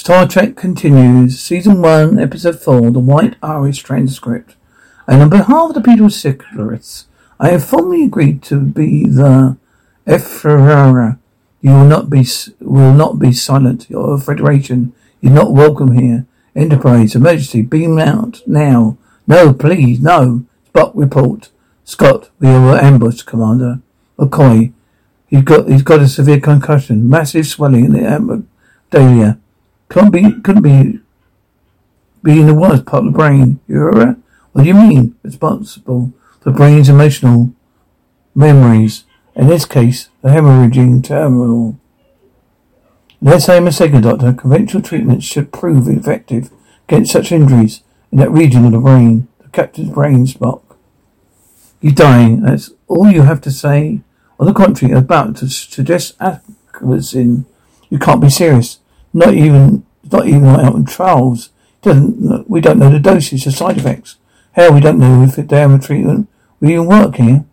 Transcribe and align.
Star 0.00 0.26
Trek 0.26 0.56
continues, 0.56 1.38
Season 1.38 1.82
1, 1.82 2.18
Episode 2.18 2.58
4, 2.58 2.90
The 2.90 2.98
White 2.98 3.36
Iris 3.42 3.76
Transcript. 3.76 4.56
And 5.06 5.20
on 5.20 5.28
behalf 5.28 5.68
of 5.68 5.74
the 5.74 5.82
Beatles 5.82 6.12
Secretaries, 6.12 7.04
I 7.38 7.50
have 7.50 7.66
formally 7.66 8.04
agreed 8.04 8.42
to 8.44 8.60
be 8.60 9.04
the 9.04 9.58
Efferera. 10.06 11.18
You 11.60 11.72
will 11.72 11.84
not 11.84 12.08
be 12.08 12.26
will 12.60 12.94
not 12.94 13.18
be 13.18 13.30
silent. 13.34 13.90
Your 13.90 14.18
Federation, 14.18 14.94
you're 15.20 15.34
not 15.34 15.52
welcome 15.52 15.92
here. 15.92 16.24
Enterprise, 16.56 17.14
emergency, 17.14 17.60
beam 17.60 17.98
out 17.98 18.40
now. 18.46 18.96
No, 19.26 19.52
please, 19.52 20.00
no. 20.00 20.46
Spock 20.72 20.92
report. 20.94 21.50
Scott, 21.84 22.30
we 22.38 22.48
were 22.48 22.78
ambushed, 22.78 23.26
Commander. 23.26 23.80
McCoy, 24.18 24.72
he's 25.26 25.42
got 25.42 25.68
he's 25.68 25.82
got 25.82 26.00
a 26.00 26.08
severe 26.08 26.40
concussion, 26.40 27.06
massive 27.06 27.46
swelling 27.46 27.84
in 27.84 27.92
the 27.92 27.98
amygdala. 27.98 29.38
Couldn't 29.90 30.12
be 30.12 30.40
couldn't 30.40 30.62
be 30.62 31.00
be 32.22 32.40
in 32.40 32.46
the 32.46 32.54
worst 32.54 32.86
part 32.86 33.04
of 33.04 33.12
the 33.12 33.18
brain. 33.18 33.58
You're 33.66 34.16
what 34.52 34.62
do 34.62 34.68
you 34.68 34.74
mean? 34.74 35.16
Responsible 35.24 36.12
for 36.40 36.52
brain's 36.52 36.88
emotional 36.88 37.52
memories. 38.34 39.04
In 39.34 39.48
this 39.48 39.64
case, 39.64 40.08
the 40.22 40.28
hemorrhaging 40.28 41.02
terminal. 41.02 41.78
Let's 43.20 43.46
say 43.46 43.64
a 43.64 43.72
second 43.72 44.02
Doctor. 44.02 44.32
Conventional 44.32 44.82
treatments 44.82 45.26
should 45.26 45.52
prove 45.52 45.88
effective 45.88 46.50
against 46.88 47.12
such 47.12 47.32
injuries 47.32 47.82
in 48.12 48.18
that 48.18 48.30
region 48.30 48.64
of 48.64 48.72
the 48.72 48.78
brain. 48.78 49.26
The 49.40 49.48
captain's 49.48 49.90
brain, 49.90 50.24
Spock. 50.26 50.62
He's 51.80 51.94
dying. 51.94 52.42
That's 52.42 52.70
all 52.86 53.10
you 53.10 53.22
have 53.22 53.40
to 53.42 53.50
say. 53.50 54.02
On 54.38 54.46
the 54.46 54.52
contrary, 54.52 54.94
about 54.94 55.36
to 55.38 55.48
suggest 55.48 56.14
accuracy. 56.20 57.44
You 57.88 57.98
can't 57.98 58.20
be 58.20 58.30
serious. 58.30 58.78
Not 59.12 59.34
even, 59.34 59.84
not 60.10 60.26
even 60.26 60.46
out 60.46 60.74
in 60.74 60.84
trials. 60.84 61.50
Doesn't, 61.82 62.48
we 62.48 62.60
don't 62.60 62.78
know 62.78 62.90
the 62.90 62.98
dosage, 62.98 63.44
the 63.44 63.52
side 63.52 63.78
effects. 63.78 64.16
Hell, 64.52 64.74
we 64.74 64.80
don't 64.80 64.98
know 64.98 65.22
if 65.22 65.36
the 65.36 65.42
damn 65.42 65.80
treatment 65.80 66.28
will 66.60 66.70
even 66.70 66.86
work 66.86 67.16
here. 67.16 67.44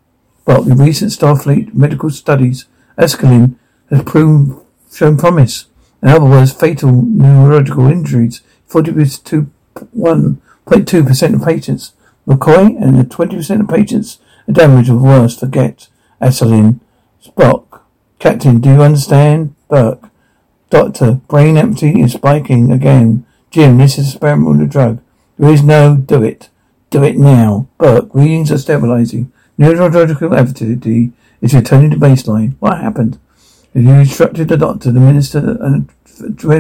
But 0.46 0.66
the 0.66 0.76
recent 0.76 1.12
Starfleet 1.12 1.74
medical 1.74 2.10
studies, 2.10 2.66
escalin 2.98 3.56
has 3.90 4.04
proven, 4.04 4.60
shown 4.92 5.18
promise. 5.18 5.66
In 6.02 6.10
other 6.10 6.26
words, 6.26 6.54
fatal 6.54 6.92
neurological 6.92 7.88
injuries, 7.88 8.42
41.2% 8.70 11.36
of 11.36 11.46
patients. 11.46 11.94
McCoy 12.28 12.82
and 12.82 12.98
the 12.98 13.04
20% 13.04 13.62
of 13.62 13.68
patients 13.68 14.20
are 14.48 14.54
damaged 14.54 14.90
or 14.90 14.98
worse. 14.98 15.38
Forget 15.38 15.88
escalin. 16.22 16.80
Spock. 17.24 17.82
Captain, 18.20 18.60
do 18.60 18.70
you 18.70 18.82
understand? 18.82 19.56
Burke. 19.68 20.10
Doctor, 20.70 21.22
brain 21.28 21.58
empty 21.58 22.02
is 22.02 22.14
spiking 22.14 22.72
again. 22.72 23.26
Jim, 23.52 23.78
this 23.78 23.98
is 23.98 24.10
experimental 24.10 24.68
drug. 24.68 25.02
There 25.38 25.52
is 25.52 25.64
no 25.64 25.96
do 25.96 26.24
it. 26.24 26.50
Do 26.90 27.04
it 27.04 27.18
now. 27.18 27.68
Burke, 27.78 28.14
readings 28.14 28.52
are 28.52 28.58
stabilizing. 28.58 29.32
Neurological 29.58 30.36
activity 30.36 31.12
is 31.42 31.54
returning 31.54 31.92
to 31.92 31.98
baseline. 31.98 32.56
What 32.60 32.80
happened? 32.80 33.20
You 33.74 33.92
instructed 33.92 34.50
the 34.50 34.58
doctor 34.58 34.92
to 34.92 34.98
administer 34.98 35.58
a 35.62 35.86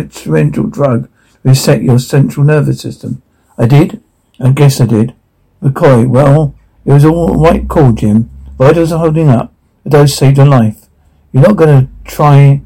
torrential 0.09 0.67
drug 0.67 1.09
reset 1.43 1.81
your 1.81 1.99
central 1.99 2.45
nervous 2.45 2.81
system. 2.81 3.21
I 3.57 3.65
did? 3.65 4.01
I 4.39 4.51
guess 4.51 4.81
I 4.81 4.85
did. 4.85 5.15
McCoy, 5.61 6.07
well, 6.07 6.53
it 6.85 6.93
was 6.93 7.05
all 7.05 7.35
right 7.35 7.67
call, 7.67 7.93
Jim. 7.93 8.29
Vitals 8.57 8.91
are 8.91 8.99
holding 8.99 9.29
up. 9.29 9.53
The 9.83 9.91
dose 9.91 10.15
saved 10.15 10.37
your 10.37 10.45
life. 10.45 10.87
You're 11.31 11.43
not 11.43 11.55
going 11.55 11.87
to 11.87 11.91
try 12.03 12.61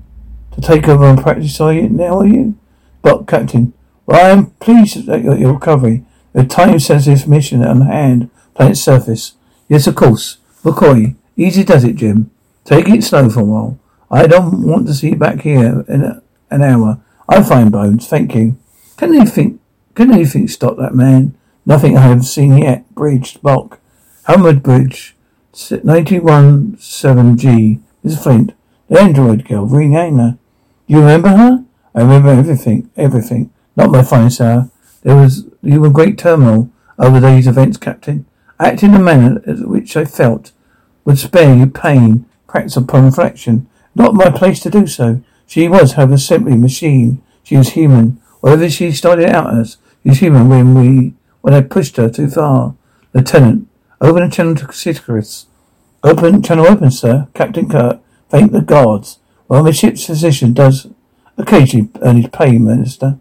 take 0.61 0.87
over 0.87 1.05
and 1.05 1.21
practice, 1.21 1.59
are 1.59 1.73
you, 1.73 1.89
now, 1.89 2.19
are 2.19 2.27
you? 2.27 2.57
But, 3.01 3.27
Captain, 3.27 3.73
well, 4.05 4.25
I 4.25 4.29
am 4.29 4.51
pleased 4.59 5.09
at 5.09 5.23
your 5.23 5.53
recovery. 5.53 6.05
The 6.33 6.45
time-sensitive 6.45 7.27
mission 7.27 7.63
on 7.63 7.81
hand, 7.81 8.29
planet 8.53 8.77
surface. 8.77 9.33
Yes, 9.67 9.87
of 9.87 9.95
course. 9.95 10.37
McCoy, 10.63 11.15
easy 11.35 11.63
does 11.63 11.83
it, 11.83 11.95
Jim. 11.95 12.29
Take 12.63 12.87
it 12.87 13.03
slow 13.03 13.27
for 13.29 13.41
a 13.41 13.45
while. 13.45 13.79
I 14.09 14.27
don't 14.27 14.67
want 14.67 14.87
to 14.87 14.93
see 14.93 15.09
you 15.09 15.15
back 15.15 15.41
here 15.41 15.83
in 15.87 16.03
a, 16.03 16.21
an 16.49 16.61
hour. 16.61 17.01
I'm 17.27 17.43
fine, 17.43 17.69
Bones. 17.69 18.07
Thank 18.07 18.35
you. 18.35 18.57
Can 18.97 19.15
anything, 19.15 19.59
can 19.95 20.11
anything 20.11 20.47
stop 20.47 20.77
that 20.77 20.93
man? 20.93 21.35
Nothing 21.65 21.97
I 21.97 22.01
have 22.01 22.25
seen 22.25 22.57
yet. 22.57 22.93
Bridge, 22.93 23.35
Spock. 23.35 23.77
Homeward 24.25 24.61
Bridge, 24.61 25.15
917G. 25.53 27.79
Miss 28.03 28.21
Flint. 28.21 28.53
The 28.87 28.99
android 28.99 29.47
girl, 29.47 29.67
Rayna. 29.67 30.37
You 30.91 30.99
remember 30.99 31.29
her? 31.29 31.63
I 31.95 32.01
remember 32.01 32.31
everything, 32.31 32.91
everything. 32.97 33.49
Not 33.77 33.91
my 33.91 34.03
finest 34.03 34.41
hour. 34.41 34.69
There 35.03 35.15
was, 35.15 35.45
you 35.61 35.79
were 35.79 35.89
great 35.89 36.17
terminal 36.17 36.69
over 36.99 37.21
these 37.21 37.47
events, 37.47 37.77
Captain. 37.77 38.25
Act 38.59 38.83
in 38.83 38.93
a 38.93 38.99
manner 38.99 39.39
which 39.45 39.95
I 39.95 40.03
felt 40.03 40.51
would 41.05 41.17
spare 41.17 41.55
you 41.55 41.67
pain, 41.67 42.25
practice 42.45 42.75
upon 42.75 43.05
reflection. 43.05 43.69
Not 43.95 44.15
my 44.15 44.31
place 44.31 44.59
to 44.63 44.69
do 44.69 44.85
so. 44.85 45.23
She 45.47 45.69
was, 45.69 45.93
however, 45.93 46.17
simply 46.17 46.55
a 46.55 46.57
machine. 46.57 47.23
She 47.41 47.55
was 47.55 47.69
human. 47.69 48.21
Whatever 48.41 48.69
she 48.69 48.91
started 48.91 49.29
out 49.29 49.55
as, 49.55 49.77
she 50.03 50.09
was 50.09 50.19
human 50.19 50.49
when 50.49 50.75
we, 50.75 51.13
when 51.39 51.53
I 51.53 51.61
pushed 51.61 51.95
her 51.95 52.09
too 52.09 52.29
far. 52.29 52.75
Lieutenant, 53.13 53.69
open 54.01 54.25
the 54.25 54.35
channel 54.35 54.55
to 54.55 54.65
Sitkaris. 54.65 55.45
Open, 56.03 56.43
channel 56.43 56.67
open, 56.67 56.91
sir. 56.91 57.29
Captain 57.33 57.69
Kirk, 57.69 58.01
thank 58.27 58.51
the 58.51 58.59
gods. 58.59 59.19
Well, 59.51 59.63
the 59.63 59.73
ship's 59.73 60.05
physician 60.05 60.53
does 60.53 60.87
occasionally 61.37 61.89
earn 62.03 62.15
his 62.15 62.29
pay, 62.31 62.57
Minister. 62.57 63.19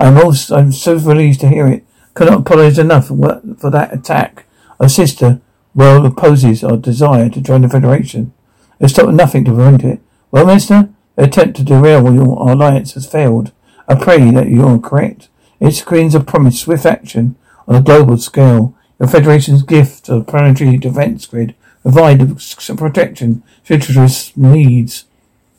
I'm 0.00 0.18
also, 0.18 0.56
I'm 0.56 0.72
so 0.72 0.96
relieved 0.96 1.38
to 1.42 1.48
hear 1.48 1.68
it. 1.68 1.84
Could 2.14 2.28
not 2.28 2.40
apologize 2.40 2.76
enough 2.76 3.06
for, 3.06 3.40
for 3.56 3.70
that 3.70 3.94
attack. 3.94 4.46
Our 4.80 4.88
sister 4.88 5.40
well 5.72 6.04
opposes 6.04 6.64
our 6.64 6.76
desire 6.76 7.30
to 7.30 7.40
join 7.40 7.62
the 7.62 7.68
Federation. 7.68 8.32
They 8.80 8.88
stopped 8.88 9.12
nothing 9.12 9.44
to 9.44 9.54
prevent 9.54 9.84
it. 9.84 10.00
Well, 10.32 10.44
Minister, 10.44 10.88
the 11.14 11.22
attempt 11.26 11.58
to 11.58 11.62
derail 11.62 12.12
your 12.12 12.50
alliance 12.50 12.94
has 12.94 13.06
failed. 13.06 13.52
I 13.86 13.94
pray 13.94 14.28
that 14.32 14.48
you 14.48 14.64
are 14.64 14.76
correct. 14.76 15.28
Its 15.60 15.82
queens 15.82 16.14
have 16.14 16.26
promised 16.26 16.62
swift 16.62 16.84
action 16.84 17.36
on 17.68 17.76
a 17.76 17.80
global 17.80 18.18
scale. 18.18 18.76
Your 18.98 19.08
Federation's 19.08 19.62
gift 19.62 20.08
of 20.08 20.26
planetary 20.26 20.78
defense 20.78 21.26
grid 21.26 21.54
provide 21.82 22.18
the 22.18 22.74
protection 22.76 23.44
Citrus 23.62 24.36
needs. 24.36 25.04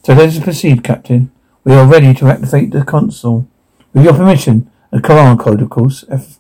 So 0.04 0.16
let 0.16 0.30
us 0.30 0.40
proceed, 0.40 0.84
Captain. 0.84 1.32
We 1.64 1.74
are 1.74 1.86
ready 1.86 2.16
to 2.16 2.28
activate 2.28 2.72
the 2.72 2.84
console. 2.84 3.48
With 3.94 4.04
your 4.04 4.16
permission, 4.16 4.72
a 4.92 5.00
command 5.00 5.40
code, 5.40 5.62
of 5.62 5.70
course. 5.70 6.04
F. 6.10 6.40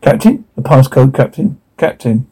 Captain, 0.00 0.44
the 0.54 0.62
passcode, 0.62 1.14
Captain. 1.14 1.60
Captain. 1.76 2.26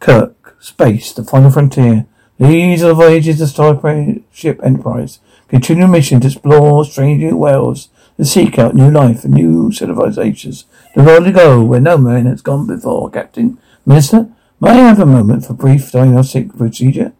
Kirk. 0.00 0.56
Space. 0.58 1.12
The 1.12 1.22
final 1.22 1.52
frontier. 1.52 2.06
These 2.40 2.82
are 2.82 2.88
the 2.88 2.94
voyages 2.94 3.40
of 3.40 3.50
Starship 3.50 4.60
Enterprise. 4.64 5.20
Continue 5.46 5.86
mission 5.86 6.20
to 6.20 6.26
explore 6.26 6.84
strange 6.84 7.22
new 7.22 7.36
worlds, 7.36 7.90
to 8.16 8.24
seek 8.24 8.58
out 8.58 8.74
new 8.74 8.90
life 8.90 9.22
and 9.22 9.34
new 9.34 9.70
civilizations. 9.70 10.64
The 10.96 11.02
road 11.02 11.24
to 11.24 11.30
go 11.30 11.62
where 11.62 11.80
no 11.80 11.96
man 11.96 12.26
has 12.26 12.42
gone 12.42 12.66
before, 12.66 13.08
Captain. 13.10 13.56
Minister, 13.86 14.28
may 14.60 14.70
I 14.70 14.88
have 14.88 14.98
a 14.98 15.06
moment 15.06 15.46
for 15.46 15.54
brief 15.54 15.92
diagnostic 15.92 16.56
procedure? 16.56 17.12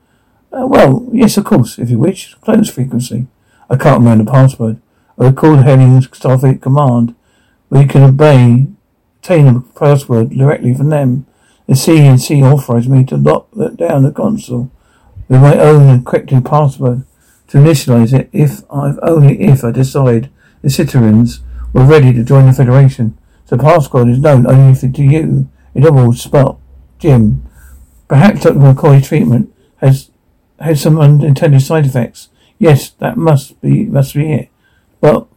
Uh, 0.50 0.66
well, 0.66 1.08
yes, 1.12 1.36
of 1.36 1.44
course, 1.44 1.78
if 1.78 1.90
you 1.90 1.98
wish. 1.98 2.34
Close 2.36 2.70
frequency. 2.70 3.26
I 3.68 3.76
can't 3.76 4.00
remember 4.00 4.24
the 4.24 4.30
password. 4.30 4.80
I 5.18 5.26
recall 5.26 5.56
heading 5.56 6.00
Starfleet 6.00 6.62
Command. 6.62 7.14
We 7.70 7.84
can 7.84 8.02
obey, 8.02 8.68
obtain 9.16 9.46
a 9.48 9.60
password 9.60 10.30
directly 10.30 10.74
from 10.74 10.88
them. 10.88 11.26
The 11.66 11.74
CNC 11.74 12.42
authorized 12.42 12.88
me 12.88 13.04
to 13.04 13.16
lock 13.16 13.48
down 13.76 14.04
the 14.04 14.12
console 14.12 14.70
with 15.28 15.42
my 15.42 15.58
own 15.58 16.00
encrypted 16.00 16.44
password 16.46 17.04
to 17.48 17.58
initialize 17.58 18.18
it 18.18 18.30
if 18.32 18.62
I've 18.70 18.98
only 19.02 19.40
if 19.40 19.62
I 19.64 19.70
decide 19.70 20.30
the 20.62 20.68
Citerians 20.68 21.40
were 21.74 21.84
ready 21.84 22.12
to 22.14 22.24
join 22.24 22.46
the 22.46 22.52
Federation. 22.54 23.18
The 23.48 23.58
password 23.58 24.08
is 24.08 24.18
known 24.18 24.46
only 24.46 24.74
to 24.78 25.02
you. 25.02 25.48
Other 25.76 25.92
words, 25.92 26.24
Spock, 26.24 26.58
Jim. 26.98 27.46
Perhaps 28.08 28.42
Dr. 28.42 28.58
McCoy's 28.58 29.06
treatment 29.08 29.54
has 29.76 30.10
has 30.60 30.80
some 30.80 30.98
unintended 30.98 31.62
side 31.62 31.86
effects. 31.86 32.28
Yes, 32.58 32.90
that 32.90 33.16
must 33.16 33.60
be 33.60 33.84
must 33.84 34.14
be 34.14 34.32
it. 34.32 34.48
Spock, 35.00 35.28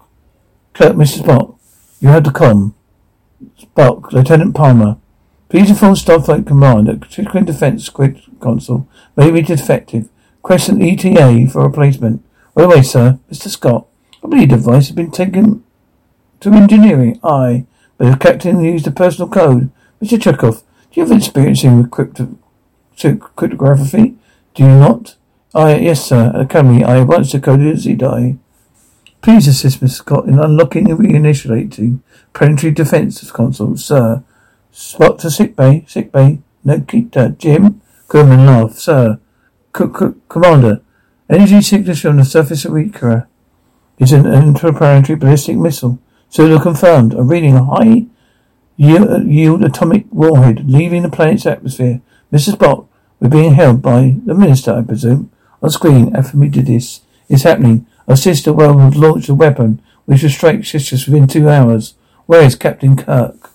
Kirk, 0.74 0.96
Mr. 0.96 1.22
Spock, 1.24 1.58
you 2.00 2.10
had 2.10 2.24
the 2.24 2.32
com. 2.32 2.74
Spock, 3.60 4.12
Lieutenant 4.12 4.56
Palmer. 4.56 4.98
Please 5.50 5.70
inform 5.70 5.96
Starfleet 5.96 6.48
Command 6.48 6.88
that 6.88 7.02
critical 7.02 7.44
defense 7.44 7.90
grid 7.90 8.22
console 8.40 8.88
may 9.18 9.30
be 9.30 9.42
defective. 9.42 10.10
Question 10.42 10.82
ETA 10.82 11.48
for 11.52 11.64
replacement. 11.64 12.24
By 12.56 12.64
the 12.64 12.70
way, 12.70 12.82
sir, 12.82 13.20
Mr. 13.32 13.50
Scott, 13.50 13.88
I 14.24 14.28
believe 14.28 14.50
the 14.50 14.56
device 14.56 14.88
has 14.88 14.96
been 14.96 15.12
taken 15.12 15.64
to 16.40 16.52
engineering. 16.52 17.20
Aye, 17.24 17.66
but 17.98 18.10
the 18.12 18.18
captain 18.18 18.62
used 18.62 18.88
a 18.88 18.92
personal 18.92 19.30
code. 19.30 19.72
Mr. 20.02 20.18
Chekov, 20.18 20.64
do 20.92 21.02
you 21.02 21.06
have 21.06 21.16
experience 21.16 21.64
in 21.64 21.88
crypto- 21.90 22.38
cryptography? 23.36 24.16
Do 24.54 24.64
you 24.64 24.70
not? 24.70 25.16
I, 25.54 25.76
yes, 25.78 26.06
sir. 26.06 26.32
Uh, 26.34 26.40
At 26.40 26.42
Academy, 26.46 26.84
I 26.84 27.02
once 27.04 27.32
decoded 27.32 27.74
a 27.74 27.78
Z 27.78 27.96
die. 27.96 28.38
Please 29.22 29.48
assist 29.48 29.82
Mr. 29.82 29.90
Scott 29.90 30.28
in 30.28 30.40
unlocking 30.40 30.90
and 30.90 31.00
reinitiating 31.00 32.00
planetary 32.34 32.74
defense 32.74 33.30
console, 33.32 33.78
sir. 33.78 34.24
Spock 34.74 35.20
to 35.20 35.30
sick 35.30 35.56
bay, 35.56 35.86
sick 35.88 36.12
bay. 36.12 36.40
Nikita, 36.64 37.20
uh, 37.22 37.30
Jim. 37.30 37.82
Crewman 38.08 38.46
laugh, 38.46 38.78
sir. 38.78 39.20
C- 39.78 39.86
C- 39.98 40.06
Commander, 40.28 40.82
energy 41.30 41.62
signature 41.62 42.10
on 42.10 42.18
the 42.18 42.26
surface 42.26 42.66
of 42.66 42.74
Ikara 42.74 43.28
is 44.00 44.12
an 44.12 44.26
interplanetary 44.26 45.18
ballistic 45.18 45.58
missile. 45.58 46.00
Solar 46.30 46.60
confirmed. 46.62 47.14
I'm 47.14 47.28
reading 47.28 47.56
a 47.56 47.64
high 47.66 48.06
uh, 48.82 49.20
yield 49.22 49.64
atomic 49.64 50.06
warhead 50.12 50.70
leaving 50.70 51.04
the 51.04 51.10
planet's 51.10 51.46
atmosphere. 51.46 52.02
Mrs. 52.32 52.56
Spock, 52.56 52.88
we're 53.22 53.30
being 53.30 53.54
held 53.54 53.84
by 53.84 54.18
the 54.26 54.34
minister, 54.34 54.74
I 54.74 54.82
presume. 54.82 55.32
On 55.62 55.70
screen, 55.70 56.12
this. 56.12 57.02
is 57.30 57.44
happening. 57.44 57.86
Our 58.08 58.16
sister 58.16 58.52
well 58.52 58.76
would 58.76 58.96
launch 58.96 59.30
a 59.30 59.36
weapon 59.36 59.80
which 60.06 60.24
will 60.24 60.32
strike 60.32 60.66
sisters 60.66 61.06
within 61.08 61.28
two 61.28 61.48
hours. 61.48 61.94
Where 62.26 62.42
is 62.42 62.56
Captain 62.56 62.98
Kirk? 62.98 63.52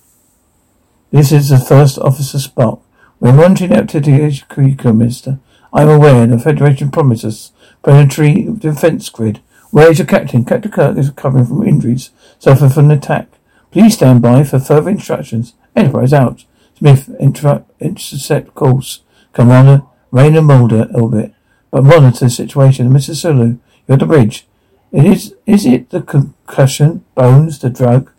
This 1.10 1.32
is 1.32 1.48
the 1.48 1.58
first 1.58 1.98
officer 1.98 2.38
Spock. 2.38 2.80
We're 3.18 3.32
monitoring 3.32 3.72
activity 3.72 4.14
at 4.22 4.48
Kuriko, 4.48 4.96
mister. 4.96 5.40
I'm 5.72 5.88
aware 5.88 6.26
the 6.28 6.38
Federation 6.38 6.92
promises 6.92 7.50
planetary 7.82 8.48
defense 8.56 9.08
grid. 9.08 9.40
Where 9.72 9.90
is 9.90 9.98
your 9.98 10.06
captain? 10.06 10.44
Captain 10.44 10.70
Kirk 10.70 10.96
is 10.96 11.08
recovering 11.08 11.46
from 11.46 11.66
injuries 11.66 12.10
suffered 12.38 12.72
from 12.72 12.84
an 12.84 12.98
attack. 12.98 13.28
Please 13.72 13.94
stand 13.94 14.22
by 14.22 14.44
for 14.44 14.60
further 14.60 14.90
instructions. 14.90 15.54
Enterprise 15.74 16.12
out. 16.12 16.44
Smith, 16.78 17.10
inter- 17.18 17.64
intercept 17.80 18.54
course. 18.54 19.00
Commander, 19.36 19.82
Rainer 20.12 20.40
Mulder, 20.40 20.88
orbit. 20.94 21.34
But 21.70 21.84
monitor 21.84 22.24
the 22.24 22.30
situation. 22.30 22.88
Mr. 22.88 23.14
Sulu, 23.14 23.58
you're 23.86 23.94
at 23.94 23.98
the 23.98 24.06
bridge. 24.06 24.46
It 24.90 25.04
is, 25.04 25.34
is 25.44 25.66
it 25.66 25.90
the 25.90 26.00
concussion, 26.00 27.04
bones, 27.14 27.58
the 27.58 27.68
drug? 27.68 28.10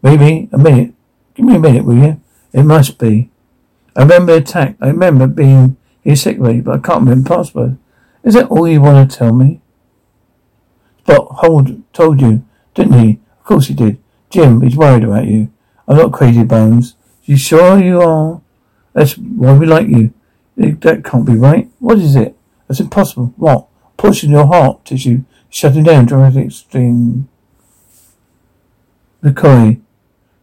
Maybe 0.00 0.48
a 0.52 0.58
minute. 0.58 0.94
Give 1.34 1.44
me 1.44 1.56
a 1.56 1.58
minute, 1.58 1.84
will 1.84 1.96
you? 1.96 2.20
It 2.52 2.62
must 2.62 2.98
be. 2.98 3.30
I 3.96 4.02
remember 4.02 4.34
attack. 4.34 4.76
I 4.80 4.86
remember 4.86 5.26
being 5.26 5.76
here 6.04 6.14
sick 6.14 6.38
leave, 6.38 6.64
but 6.64 6.78
I 6.78 6.86
can't 6.86 7.00
remember 7.00 7.28
password. 7.28 7.76
Is 8.22 8.34
that 8.34 8.46
all 8.46 8.68
you 8.68 8.80
want 8.80 9.10
to 9.10 9.18
tell 9.18 9.34
me? 9.34 9.60
But 11.04 11.24
hold, 11.42 11.82
told 11.92 12.20
you, 12.20 12.44
didn't 12.74 13.00
he? 13.00 13.18
Of 13.40 13.44
course 13.44 13.66
he 13.66 13.74
did. 13.74 13.98
Jim, 14.30 14.60
he's 14.60 14.76
worried 14.76 15.02
about 15.02 15.26
you. 15.26 15.52
I'm 15.88 15.96
not 15.96 16.12
crazy, 16.12 16.44
Bones. 16.44 16.94
You 17.24 17.36
sure 17.36 17.76
you 17.76 18.00
are? 18.00 18.40
That's 18.92 19.18
why 19.18 19.58
we 19.58 19.66
like 19.66 19.88
you. 19.88 20.14
That 20.60 21.02
can't 21.04 21.24
be 21.24 21.36
right. 21.36 21.70
What 21.78 21.98
is 21.98 22.16
it? 22.16 22.36
That's 22.68 22.80
impossible. 22.80 23.32
What? 23.36 23.66
Pushing 23.96 24.30
your 24.30 24.46
heart 24.46 24.84
tissue, 24.84 25.24
shutting 25.48 25.84
down 25.84 26.04
dramatic 26.04 26.52
stream. 26.52 27.30
McCoy, 29.22 29.80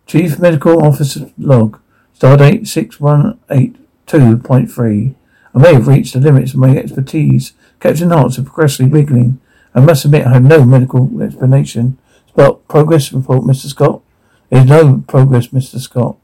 Chief 0.08 0.40
Medical 0.40 0.84
Officer 0.84 1.30
log, 1.38 1.80
stardate 2.20 2.62
6182.3. 2.62 5.16
I 5.54 5.60
may 5.60 5.76
have 5.76 5.88
reached 5.88 6.14
the 6.14 6.20
limits 6.20 6.54
of 6.54 6.60
my 6.60 6.76
expertise. 6.76 7.54
Captain 7.80 8.10
Hearts 8.10 8.40
are 8.40 8.44
progressively 8.44 8.92
wiggling. 8.92 9.40
I 9.76 9.82
must 9.82 10.06
admit 10.06 10.26
I 10.26 10.34
have 10.34 10.44
no 10.44 10.66
medical 10.66 11.22
explanation. 11.22 12.00
Spock, 12.36 12.62
progress 12.68 13.14
report, 13.14 13.44
Mr. 13.44 13.68
Scott. 13.68 14.02
There 14.50 14.62
is 14.62 14.68
no 14.68 15.04
progress, 15.08 15.50
Mr. 15.50 15.80
Scott. 15.80 16.18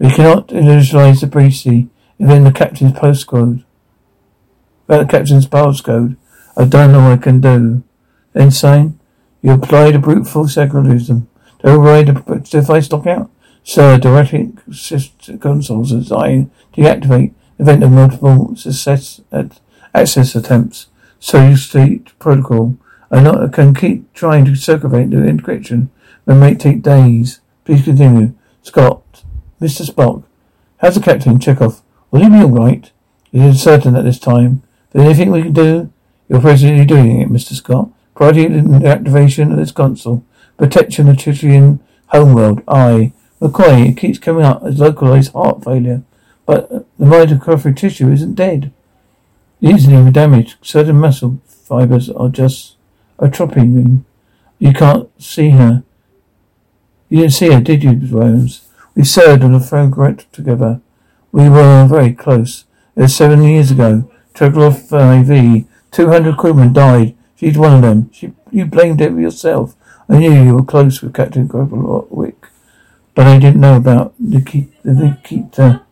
We 0.00 0.10
cannot 0.10 0.48
initialize 0.48 1.20
the 1.20 1.28
breachy 1.28 1.90
within 2.18 2.44
the 2.44 2.52
captain's 2.52 2.92
postcode. 2.92 3.64
About 4.86 5.06
the 5.06 5.18
captain's 5.18 5.46
postcode, 5.46 6.16
I 6.56 6.64
don't 6.64 6.92
know 6.92 7.02
what 7.02 7.18
I 7.18 7.22
can 7.22 7.40
do. 7.40 7.82
Insane. 8.34 8.98
You 9.42 9.52
applied 9.52 9.94
a 9.94 9.98
brute 9.98 10.26
force 10.26 10.56
algorithm 10.56 11.28
to 11.60 11.68
override 11.68 12.08
the 12.08 12.40
device 12.48 12.90
lockout? 12.90 13.30
Sir, 13.62 13.98
system 14.72 15.38
consoles 15.38 15.90
to 15.90 16.50
deactivate 16.76 17.34
event 17.58 17.82
of 17.82 17.90
multiple 17.92 18.54
success 18.56 19.20
at 19.32 19.60
access 19.94 20.34
attempts. 20.34 20.88
So 21.18 21.48
you 21.48 21.56
state 21.56 22.18
protocol. 22.18 22.76
I 23.10 23.20
not, 23.20 23.52
can 23.52 23.74
keep 23.74 24.12
trying 24.12 24.44
to 24.46 24.56
circumvent 24.56 25.12
the 25.12 25.18
encryption, 25.18 25.88
it 26.26 26.34
may 26.34 26.54
take 26.54 26.82
days. 26.82 27.40
Please 27.64 27.84
continue. 27.84 28.34
Scott, 28.62 29.22
Mr. 29.60 29.88
Spock, 29.88 30.24
how's 30.78 30.96
the 30.96 31.00
captain? 31.00 31.38
Chekov. 31.38 31.80
Will 32.14 32.20
he 32.20 32.28
be 32.28 32.44
alright? 32.44 32.92
It 33.32 33.42
is 33.42 33.60
certain 33.60 33.96
at 33.96 34.04
this 34.04 34.20
time. 34.20 34.62
But 34.92 35.00
anything 35.00 35.32
we 35.32 35.42
can 35.42 35.52
do? 35.52 35.92
You're 36.28 36.40
presently 36.40 36.84
doing 36.84 37.20
it, 37.20 37.28
Mr. 37.28 37.54
Scott. 37.54 37.90
Priority 38.14 38.46
the 38.46 38.86
activation 38.86 39.50
of 39.50 39.58
this 39.58 39.72
console. 39.72 40.24
Protection 40.56 41.08
of 41.08 41.16
the 41.16 41.22
Chitrian 41.22 41.80
homeworld. 42.06 42.62
I. 42.68 43.12
McCoy, 43.40 43.88
it 43.88 43.96
keeps 43.96 44.20
coming 44.20 44.44
up 44.44 44.62
as 44.62 44.78
localized 44.78 45.32
heart 45.32 45.64
failure. 45.64 46.04
But 46.46 46.70
the 46.70 47.04
mitochondrial 47.04 47.76
tissue 47.76 48.12
isn't 48.12 48.36
dead. 48.36 48.72
Easily 49.60 50.12
damaged. 50.12 50.58
Certain 50.62 51.00
muscle 51.00 51.40
fibers 51.48 52.10
are 52.10 52.28
just 52.28 52.76
atrophying. 53.18 54.04
You 54.60 54.72
can't 54.72 55.10
see 55.20 55.50
her. 55.50 55.82
You 57.08 57.22
didn't 57.22 57.32
see 57.32 57.50
her, 57.50 57.60
did 57.60 57.82
you, 57.82 57.98
Rose? 58.08 58.68
We 58.94 59.02
served 59.02 59.42
on 59.42 59.52
a 59.52 59.58
fragment 59.58 60.32
together. 60.32 60.80
We 61.34 61.48
were 61.48 61.84
very 61.88 62.14
close. 62.14 62.64
It 62.94 63.02
was 63.02 63.16
seven 63.16 63.42
years 63.42 63.72
ago. 63.72 64.08
Triglav 64.34 64.86
IV. 64.92 65.66
Two 65.90 66.06
hundred 66.06 66.36
crewmen 66.36 66.72
died. 66.72 67.16
She's 67.34 67.58
one 67.58 67.74
of 67.74 67.82
them. 67.82 68.08
She, 68.12 68.32
you 68.52 68.66
blamed 68.66 69.00
it 69.00 69.10
yourself. 69.18 69.74
I 70.08 70.18
knew 70.18 70.30
you 70.30 70.54
were 70.54 70.62
close 70.62 71.02
with 71.02 71.12
Captain 71.12 71.50
Wick, 71.50 72.46
but 73.16 73.26
I 73.26 73.40
didn't 73.40 73.60
know 73.60 73.76
about 73.76 74.14
Nikita. 74.20 74.70
Nikita. 74.84 75.82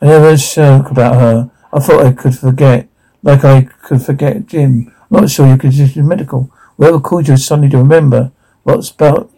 I 0.00 0.06
never 0.06 0.36
spoke 0.36 0.92
about 0.92 1.16
her. 1.16 1.50
I 1.72 1.80
thought 1.80 2.06
I 2.06 2.12
could 2.12 2.38
forget, 2.38 2.86
like 3.24 3.44
I 3.44 3.62
could 3.62 4.02
forget 4.02 4.46
Jim. 4.46 4.94
I'm 5.10 5.22
not 5.22 5.30
sure 5.30 5.48
you 5.48 5.58
could 5.58 5.74
use 5.74 5.96
medical. 5.96 6.48
Whoever 6.76 7.00
called 7.00 7.26
you 7.26 7.36
suddenly 7.36 7.70
to 7.70 7.78
remember 7.78 8.30
what's 8.62 8.92
about 8.92 9.32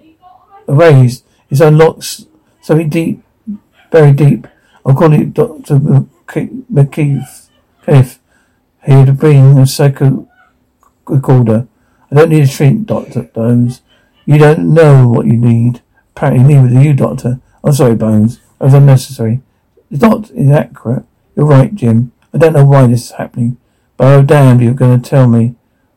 erased 0.69 1.25
is 1.49 1.63
unlocks 1.63 2.27
something 2.61 2.91
deep, 2.91 3.23
very 3.91 4.13
deep. 4.13 4.47
I'll 4.89 4.95
call 4.95 5.13
it 5.13 5.35
Dr. 5.35 5.79
McKeith. 5.79 7.49
Keith. 7.85 8.19
He 8.87 8.97
would 8.97 9.19
bring 9.19 9.59
a 9.59 9.67
psycho 9.67 10.27
recorder. 11.07 11.69
I 12.11 12.15
don't 12.15 12.31
need 12.31 12.45
a 12.45 12.47
shrink, 12.47 12.87
Dr. 12.87 13.25
Bones. 13.25 13.83
You 14.25 14.39
don't 14.39 14.73
know 14.73 15.07
what 15.07 15.27
you 15.27 15.37
need. 15.37 15.83
Apparently 16.17 16.55
neither 16.55 16.69
do 16.71 16.81
you, 16.81 16.95
Doctor. 16.95 17.39
I'm 17.63 17.75
sorry, 17.75 17.97
Bones. 17.97 18.37
It 18.37 18.65
was 18.65 18.73
unnecessary. 18.73 19.43
It's 19.91 20.01
not 20.01 20.31
inaccurate. 20.31 21.05
You're 21.37 21.45
right, 21.45 21.75
Jim. 21.75 22.13
I 22.33 22.39
don't 22.39 22.55
know 22.55 22.65
why 22.65 22.87
this 22.87 23.05
is 23.05 23.11
happening. 23.13 23.59
But 23.99 24.07
I'm 24.07 24.25
damned 24.25 24.63
you're 24.63 24.73
going 24.73 25.03
to 25.03 25.11
tell 25.11 25.29
me. 25.29 25.55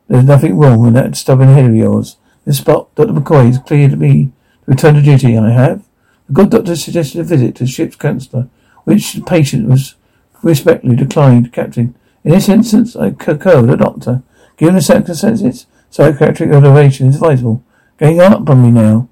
There's 0.09 0.25
nothing 0.25 0.57
wrong 0.57 0.83
with 0.83 0.95
that 0.95 1.15
stubborn 1.15 1.47
head 1.47 1.63
of 1.63 1.75
yours. 1.77 2.17
This 2.43 2.57
spot, 2.57 2.93
Dr. 2.95 3.13
McCoy, 3.13 3.47
has 3.47 3.59
cleared 3.59 3.97
me 3.97 4.25
to 4.25 4.31
return 4.65 4.95
to 4.95 5.01
duty. 5.01 5.37
I 5.37 5.51
have. 5.51 5.85
The 6.27 6.33
good 6.33 6.49
doctor 6.49 6.75
suggested 6.75 7.21
a 7.21 7.23
visit 7.23 7.55
to 7.55 7.63
the 7.63 7.69
ship's 7.69 7.95
counselor, 7.95 8.49
which 8.83 9.13
the 9.13 9.21
patient 9.21 9.69
was 9.69 9.95
respectfully 10.43 10.95
declined. 10.95 11.53
Captain, 11.53 11.95
in 12.23 12.31
this 12.31 12.49
instance, 12.49 12.95
I 12.95 13.11
concur 13.11 13.61
with 13.61 13.69
the 13.69 13.77
doctor. 13.77 14.23
Given 14.57 14.75
the 14.75 14.81
circumstances, 14.81 15.65
psychiatric 15.89 16.51
observation 16.51 17.07
is 17.07 17.15
advisable. 17.15 17.63
Getting 17.97 18.21
up 18.21 18.49
on 18.49 18.63
me 18.63 18.71
now. 18.71 19.07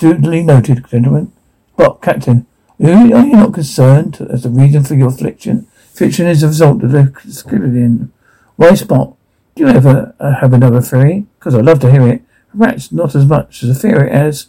Duly 0.00 0.42
noted, 0.42 0.86
gentlemen. 0.88 1.32
But, 1.76 2.02
Captain, 2.02 2.46
are 2.80 3.06
you 3.06 3.32
not 3.32 3.54
concerned 3.54 4.20
as 4.30 4.42
the 4.42 4.50
reason 4.50 4.84
for 4.84 4.94
your 4.94 5.08
affliction? 5.08 5.66
Affliction 5.92 6.26
is 6.26 6.42
a 6.42 6.48
result 6.48 6.82
of 6.84 6.92
the 6.92 7.12
Skillian. 7.26 8.10
Why, 8.56 8.70
Spock? 8.70 9.16
Do 9.54 9.64
you 9.64 9.70
ever 9.70 10.14
uh, 10.20 10.36
have 10.36 10.52
another 10.52 10.80
theory? 10.80 11.26
Because 11.38 11.54
I'd 11.56 11.64
love 11.64 11.80
to 11.80 11.90
hear 11.90 12.06
it. 12.06 12.22
Perhaps 12.56 12.92
not 12.92 13.14
as 13.14 13.26
much 13.26 13.62
as 13.62 13.70
a 13.70 13.74
theory 13.74 14.10
as... 14.10 14.46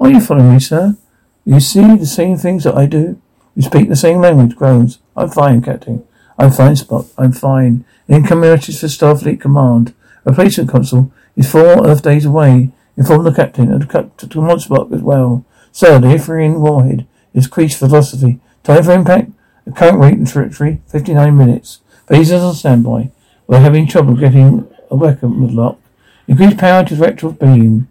Are 0.00 0.10
you 0.10 0.20
following 0.20 0.54
me, 0.54 0.60
sir? 0.60 0.96
You 1.44 1.60
see 1.60 1.96
the 1.96 2.06
same 2.06 2.36
things 2.36 2.64
that 2.64 2.76
I 2.76 2.86
do? 2.86 3.20
We 3.56 3.62
speak 3.62 3.88
the 3.88 3.96
same 3.96 4.20
language, 4.20 4.56
groans. 4.56 4.98
I'm 5.16 5.30
fine, 5.30 5.62
Captain. 5.62 6.06
I'm 6.38 6.52
fine, 6.52 6.74
Spock. 6.74 7.10
I'm 7.18 7.32
fine. 7.32 7.84
Incoming 8.08 8.50
message 8.50 8.78
for 8.78 8.86
Starfleet 8.86 9.40
Command. 9.40 9.94
Replacement 10.24 10.70
console 10.70 11.12
is 11.36 11.50
four 11.50 11.86
Earth 11.86 12.02
days 12.02 12.24
away. 12.24 12.70
Inform 12.96 13.24
the 13.24 13.32
captain 13.32 13.72
and 13.72 13.80
to 13.82 14.26
command 14.26 14.60
Spock 14.60 14.92
as 14.92 15.02
well. 15.02 15.44
Sir, 15.72 15.98
the 16.00 16.08
Ithrian 16.08 16.58
warhead 16.58 17.06
is 17.32 17.46
increased 17.46 17.78
velocity. 17.78 18.40
Time 18.64 18.82
for 18.82 18.92
impact? 18.92 19.30
The 19.64 19.72
current 19.72 19.98
rate 19.98 20.18
and 20.18 20.26
trajectory, 20.26 20.80
59 20.88 21.36
minutes. 21.36 21.80
Phasers 22.08 22.42
on 22.42 22.54
standby. 22.54 23.10
We're 23.46 23.60
having 23.60 23.86
trouble 23.86 24.14
getting 24.16 24.68
a 24.90 24.96
weapon 24.96 25.42
with 25.42 25.52
lock. 25.52 25.78
Increase 26.26 26.54
power 26.54 26.84
to 26.84 26.96
director 26.96 27.30
beam. 27.30 27.88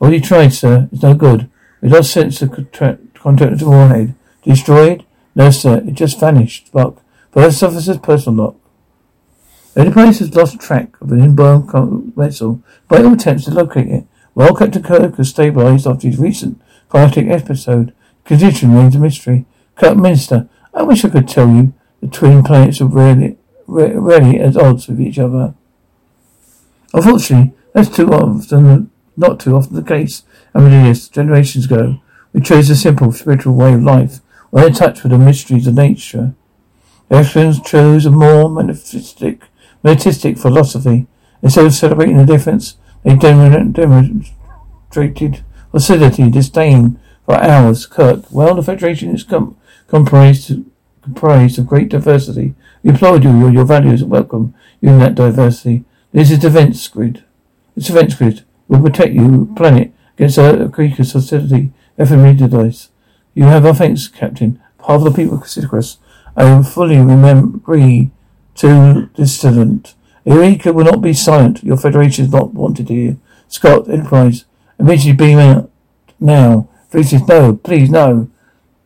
Already 0.00 0.20
tried, 0.20 0.52
sir. 0.52 0.88
It's 0.90 1.02
no 1.02 1.14
good. 1.14 1.48
We 1.80 1.88
lost 1.88 2.12
sense 2.12 2.42
of 2.42 2.50
contact 2.50 3.50
with 3.50 3.60
the 3.60 3.68
warhead. 3.68 4.14
Destroyed? 4.42 5.04
No, 5.34 5.50
sir. 5.50 5.82
It 5.86 5.94
just 5.94 6.20
vanished. 6.20 6.70
Lock. 6.74 7.02
First 7.32 7.62
officer's 7.62 7.98
personal 7.98 8.44
lock. 8.44 8.56
The 9.74 9.82
Enterprise 9.82 10.18
has 10.18 10.34
lost 10.34 10.60
track 10.60 11.00
of 11.00 11.10
an 11.12 11.20
inbound 11.20 12.14
vessel. 12.14 12.62
By 12.88 12.98
all 12.98 13.14
attempts 13.14 13.44
to 13.44 13.50
locate 13.52 13.88
it. 13.88 14.04
While 14.34 14.54
Captain 14.54 14.82
Kirk 14.82 15.16
has 15.16 15.30
stabilized 15.30 15.86
after 15.86 16.08
his 16.08 16.18
recent 16.18 16.60
cardiac 16.88 17.28
episode, 17.28 17.94
condition 18.24 18.72
remains 18.72 18.94
a 18.94 18.98
mystery. 18.98 19.44
Kirk 19.76 19.96
Minister, 19.96 20.48
I 20.74 20.82
wish 20.82 21.04
I 21.04 21.10
could 21.10 21.28
tell 21.28 21.48
you 21.48 21.74
the 22.00 22.08
twin 22.08 22.42
planets 22.42 22.80
are 22.80 22.86
rarely, 22.86 23.36
rarely 23.66 24.40
at 24.40 24.56
odds 24.56 24.88
with 24.88 25.00
each 25.00 25.18
other. 25.18 25.54
Unfortunately, 26.94 27.52
that's 27.74 27.94
too 27.94 28.08
often, 28.08 28.90
not 29.16 29.40
too 29.40 29.54
often 29.54 29.76
the 29.76 29.82
case. 29.82 30.24
I 30.54 30.60
mean, 30.60 30.72
Amadeus, 30.72 31.08
generations 31.08 31.66
ago, 31.66 32.00
we 32.32 32.40
chose 32.40 32.70
a 32.70 32.76
simple 32.76 33.12
spiritual 33.12 33.54
way 33.54 33.74
of 33.74 33.82
life, 33.82 34.20
well 34.52 34.68
in 34.68 34.74
touch 34.74 35.02
with 35.02 35.10
the 35.10 35.18
mysteries 35.18 35.66
of 35.66 35.74
nature. 35.74 36.34
The 37.08 37.16
Africans 37.16 37.60
chose 37.60 38.06
a 38.06 38.10
more 38.10 38.48
metaphysic, 38.48 39.42
metaphysic 39.82 40.38
philosophy. 40.38 41.08
Instead 41.42 41.66
of 41.66 41.74
celebrating 41.74 42.18
the 42.18 42.24
difference, 42.24 42.76
they 43.02 43.16
demonstrated 43.16 44.32
hostility, 45.72 46.30
disdain 46.30 47.00
for 47.24 47.34
ours. 47.34 47.86
Kirk, 47.86 48.30
well, 48.30 48.54
the 48.54 48.62
Federation 48.62 49.12
is 49.14 49.24
com- 49.24 49.56
comprised, 49.88 50.52
comprised 51.02 51.58
of 51.58 51.66
great 51.66 51.88
diversity. 51.88 52.54
We 52.82 52.90
applaud 52.90 53.24
you. 53.24 53.36
Your, 53.36 53.50
your 53.50 53.64
values 53.64 54.02
are 54.02 54.06
welcome 54.06 54.54
in 54.80 54.98
that 55.00 55.14
diversity. 55.16 55.84
This 56.12 56.30
is 56.30 56.38
defense 56.38 56.86
grid. 56.88 57.24
This 57.74 57.86
defense 57.86 58.14
grid 58.14 58.44
will 58.68 58.82
protect 58.82 59.14
you, 59.14 59.52
planet, 59.56 59.92
against 60.16 60.38
a 60.38 60.68
creature's 60.72 61.12
hostility. 61.12 61.72
Ephemeridus. 61.98 62.88
You 63.34 63.44
have 63.44 63.64
our 63.64 63.74
thanks, 63.74 64.08
Captain. 64.08 64.60
Part 64.78 65.02
of 65.02 65.04
the 65.04 65.10
people 65.22 65.38
consider 65.38 65.78
us. 65.78 65.98
I 66.36 66.62
fully 66.62 66.96
remember, 66.96 67.56
agree 67.56 68.10
to 68.56 69.08
dissident. 69.14 69.94
Eureka 70.24 70.72
will 70.72 70.84
not 70.84 71.00
be 71.00 71.12
silent. 71.12 71.64
Your 71.64 71.76
Federation 71.76 72.26
is 72.26 72.32
not 72.32 72.54
wanted 72.54 72.88
here. 72.88 73.16
Scott, 73.48 73.88
Enterprise, 73.88 74.44
immediately 74.78 75.12
beam 75.12 75.38
out 75.38 75.70
now. 76.20 76.68
Francis, 76.90 77.26
no, 77.26 77.56
please, 77.56 77.90
no. 77.90 78.30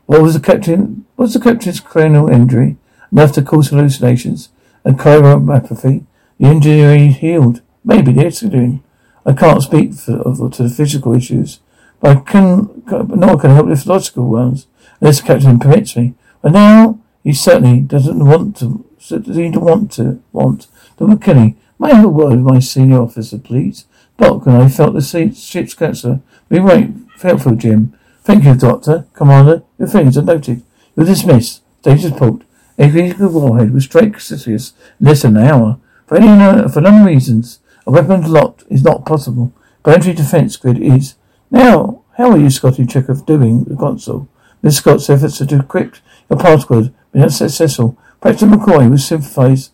What 0.07 0.23
was 0.23 0.35
the 0.35 0.41
captain? 0.41 1.05
Was 1.17 1.35
the 1.35 1.41
captain's 1.41 1.81
cranial 1.81 2.29
injury 2.29 2.76
enough 3.11 3.33
to 3.33 3.43
cause 3.43 3.69
hallucinations 3.69 4.50
and 4.85 4.99
chiropathy? 4.99 6.05
The 6.38 6.47
injury 6.47 7.09
healed. 7.09 7.62
Maybe 7.85 8.12
the 8.12 8.26
accident. 8.26 8.83
I 9.25 9.33
can't 9.33 9.62
speak 9.62 9.95
for, 9.95 10.50
to 10.50 10.62
the 10.62 10.69
physical 10.69 11.15
issues, 11.15 11.59
I 12.07 12.15
can, 12.15 12.83
nor 12.87 13.39
can 13.39 13.51
help 13.51 13.67
with 13.67 13.87
logical 13.87 14.29
ones, 14.29 14.67
unless 15.01 15.21
the 15.21 15.27
captain 15.27 15.59
permits 15.59 15.97
me. 15.97 16.15
But 16.41 16.53
now, 16.53 17.01
he 17.25 17.33
certainly 17.33 17.81
doesn't 17.81 18.25
want 18.25 18.57
to, 18.59 18.85
to 19.09 19.61
want 19.61 19.93
to, 19.93 20.23
want. 20.33 20.69
Dr. 20.97 21.13
McKennah, 21.13 21.57
may 21.79 21.91
I 21.91 21.95
have 21.97 22.05
a 22.05 22.09
word 22.09 22.37
with 22.37 22.41
my 22.55 22.61
senior 22.61 23.01
officer, 23.01 23.39
please? 23.39 23.87
Doc 24.19 24.47
and 24.47 24.57
I 24.57 24.69
felt 24.69 24.95
the 24.95 25.33
ship's 25.35 25.75
cancer. 25.75 26.21
We 26.49 26.61
wait, 26.61 26.91
helpful, 27.21 27.57
Jim. 27.57 27.99
Thank 28.23 28.45
you, 28.45 28.55
Doctor. 28.55 29.07
Commander, 29.13 29.65
your 29.79 29.89
things 29.89 30.17
are 30.17 30.23
noted. 30.23 30.63
You're 30.95 31.07
dismissed. 31.07 31.63
Status 31.81 32.13
report. 32.13 32.43
A 32.79 32.91
critical 32.91 33.29
warhead 33.29 33.73
was 33.73 33.85
strike 33.85 34.21
in 34.31 34.59
less 35.01 35.23
than 35.23 35.37
an 35.37 35.45
hour. 35.45 35.79
For 36.07 36.17
any 36.17 36.69
for 36.69 36.81
known 36.81 37.05
reasons, 37.05 37.59
a 37.87 37.91
weapons 37.91 38.29
locked 38.29 38.65
is 38.69 38.83
not 38.83 39.07
possible. 39.07 39.53
Planetary 39.83 40.15
defense 40.15 40.57
grid 40.57 40.81
is. 40.81 41.15
Now, 41.50 42.03
how 42.17 42.31
are 42.31 42.38
you, 42.38 42.50
Scotty 42.50 42.85
Chekov, 42.85 43.26
doing 43.26 43.65
the 43.65 43.76
console? 43.76 44.29
Miss 44.62 44.79
Scott's 44.79 45.09
efforts 45.11 45.38
to 45.38 45.45
decrypt 45.45 46.00
your 46.29 46.38
password 46.38 46.93
been 47.12 47.23
unsuccessful. 47.23 47.97
Patrick 48.21 48.50
McCoy 48.50 48.91
will 48.91 48.99
synthesize, 48.99 49.71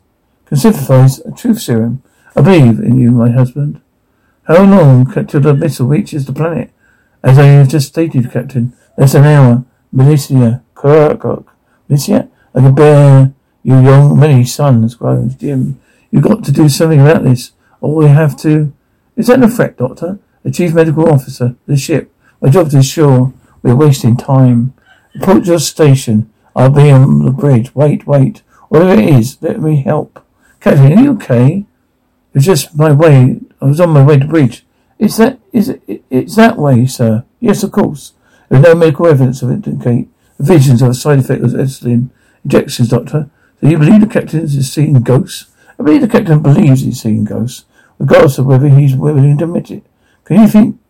can 0.47 0.57
synthesize 0.57 1.19
a 1.21 1.33
truth 1.33 1.61
serum. 1.61 2.02
I 2.37 2.41
believe 2.41 2.79
in 2.79 2.99
you, 2.99 3.11
my 3.11 3.31
husband. 3.31 3.81
How 4.45 4.62
long 4.62 5.12
till 5.26 5.41
the 5.41 5.55
missile 5.55 5.87
reaches 5.87 6.26
the 6.26 6.33
planet? 6.33 6.71
As 7.23 7.38
I 7.38 7.47
have 7.47 7.69
just 7.69 7.88
stated, 7.88 8.31
Captain, 8.31 8.73
less 8.97 9.14
an 9.14 9.25
hour. 9.25 9.64
Militia, 9.93 10.62
Kirok. 10.75 11.47
Militia? 11.88 12.29
I 12.55 12.61
can 12.61 12.75
bear 12.75 13.33
you 13.62 13.81
young 13.81 14.19
many 14.19 14.45
sons, 14.45 14.95
groans 14.95 15.37
Jim. 15.37 15.81
You've 16.11 16.25
got 16.25 16.45
to 16.45 16.52
do 16.52 16.69
something 16.69 17.00
about 17.00 17.25
this. 17.25 17.52
All 17.81 17.97
we 17.97 18.07
have 18.07 18.37
to... 18.38 18.73
Is 19.17 19.26
that 19.29 19.43
a 19.43 19.49
threat, 19.49 19.76
Doctor? 19.76 20.19
The 20.42 20.50
Chief 20.50 20.75
Medical 20.75 21.08
Officer, 21.08 21.54
the 21.66 21.76
ship. 21.76 22.12
My 22.40 22.50
job 22.50 22.70
to 22.70 22.78
ensure 22.78 23.32
we're 23.62 23.76
wasting 23.76 24.16
time. 24.16 24.75
Report 25.14 25.44
your 25.44 25.58
station. 25.58 26.32
I'll 26.56 26.70
be 26.70 26.90
on 26.90 27.25
the 27.25 27.30
bridge. 27.30 27.75
Wait, 27.75 28.06
wait. 28.06 28.42
Whatever 28.68 29.00
it 29.00 29.08
is, 29.08 29.40
let 29.40 29.61
me 29.61 29.82
help. 29.82 30.25
Captain, 30.61 30.99
are 30.99 31.02
you 31.02 31.12
okay? 31.14 31.64
It's 32.34 32.46
just 32.46 32.76
my 32.76 32.92
way. 32.92 33.40
I 33.61 33.66
was 33.66 33.80
on 33.80 33.90
my 33.90 34.04
way 34.04 34.18
to 34.18 34.26
bridge. 34.26 34.64
Is 34.99 35.16
that 35.18 35.38
is 35.52 35.68
it? 35.68 36.04
It's 36.11 36.37
that 36.37 36.56
way, 36.56 36.87
sir. 36.87 37.25
Yes, 37.40 37.62
of 37.62 37.72
course. 37.72 38.14
There 38.49 38.58
is 38.58 38.64
no 38.64 38.75
medical 38.75 39.06
evidence 39.06 39.42
of 39.42 39.50
it 39.50 39.66
indicate 39.66 40.08
visions 40.38 40.82
of 40.82 40.88
a 40.90 40.94
side 40.94 41.18
effect 41.18 41.42
of 41.42 41.52
insulin 41.52 42.11
injections, 42.44 42.88
Doctor. 42.88 43.30
Do 43.61 43.70
you 43.70 43.78
believe 43.78 44.00
the 44.00 44.06
captain 44.06 44.40
is 44.40 44.72
seeing 44.72 44.94
ghosts? 45.02 45.50
I 45.78 45.82
believe 45.82 46.00
the 46.00 46.08
captain 46.08 46.42
believes 46.42 46.82
he's 46.82 47.00
seeing 47.00 47.25
ghosts, 47.25 47.64
regardless 47.99 48.38
of 48.38 48.46
whether 48.46 48.68
he's 48.68 48.96
willing 48.96 49.38
to 49.38 49.44
admit 49.44 49.70
it. 49.70 49.84
Can 50.33 50.41
you 50.41 50.49
think? 50.49 50.81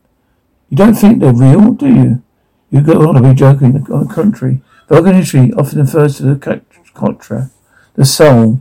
You 0.70 0.76
don't 0.76 0.94
think 0.94 1.18
they're 1.18 1.32
real, 1.32 1.72
do 1.72 1.88
you? 1.88 2.22
You 2.70 2.80
go 2.80 3.08
on 3.08 3.16
to 3.16 3.28
be 3.28 3.34
joking. 3.34 3.74
On 3.90 4.06
the 4.06 4.14
contrary, 4.14 4.62
Vulcan 4.88 5.16
history 5.16 5.52
often 5.54 5.80
refers 5.80 6.18
to 6.18 6.32
the 6.32 6.62
contra, 6.94 7.50
the 7.94 8.04
soul. 8.04 8.60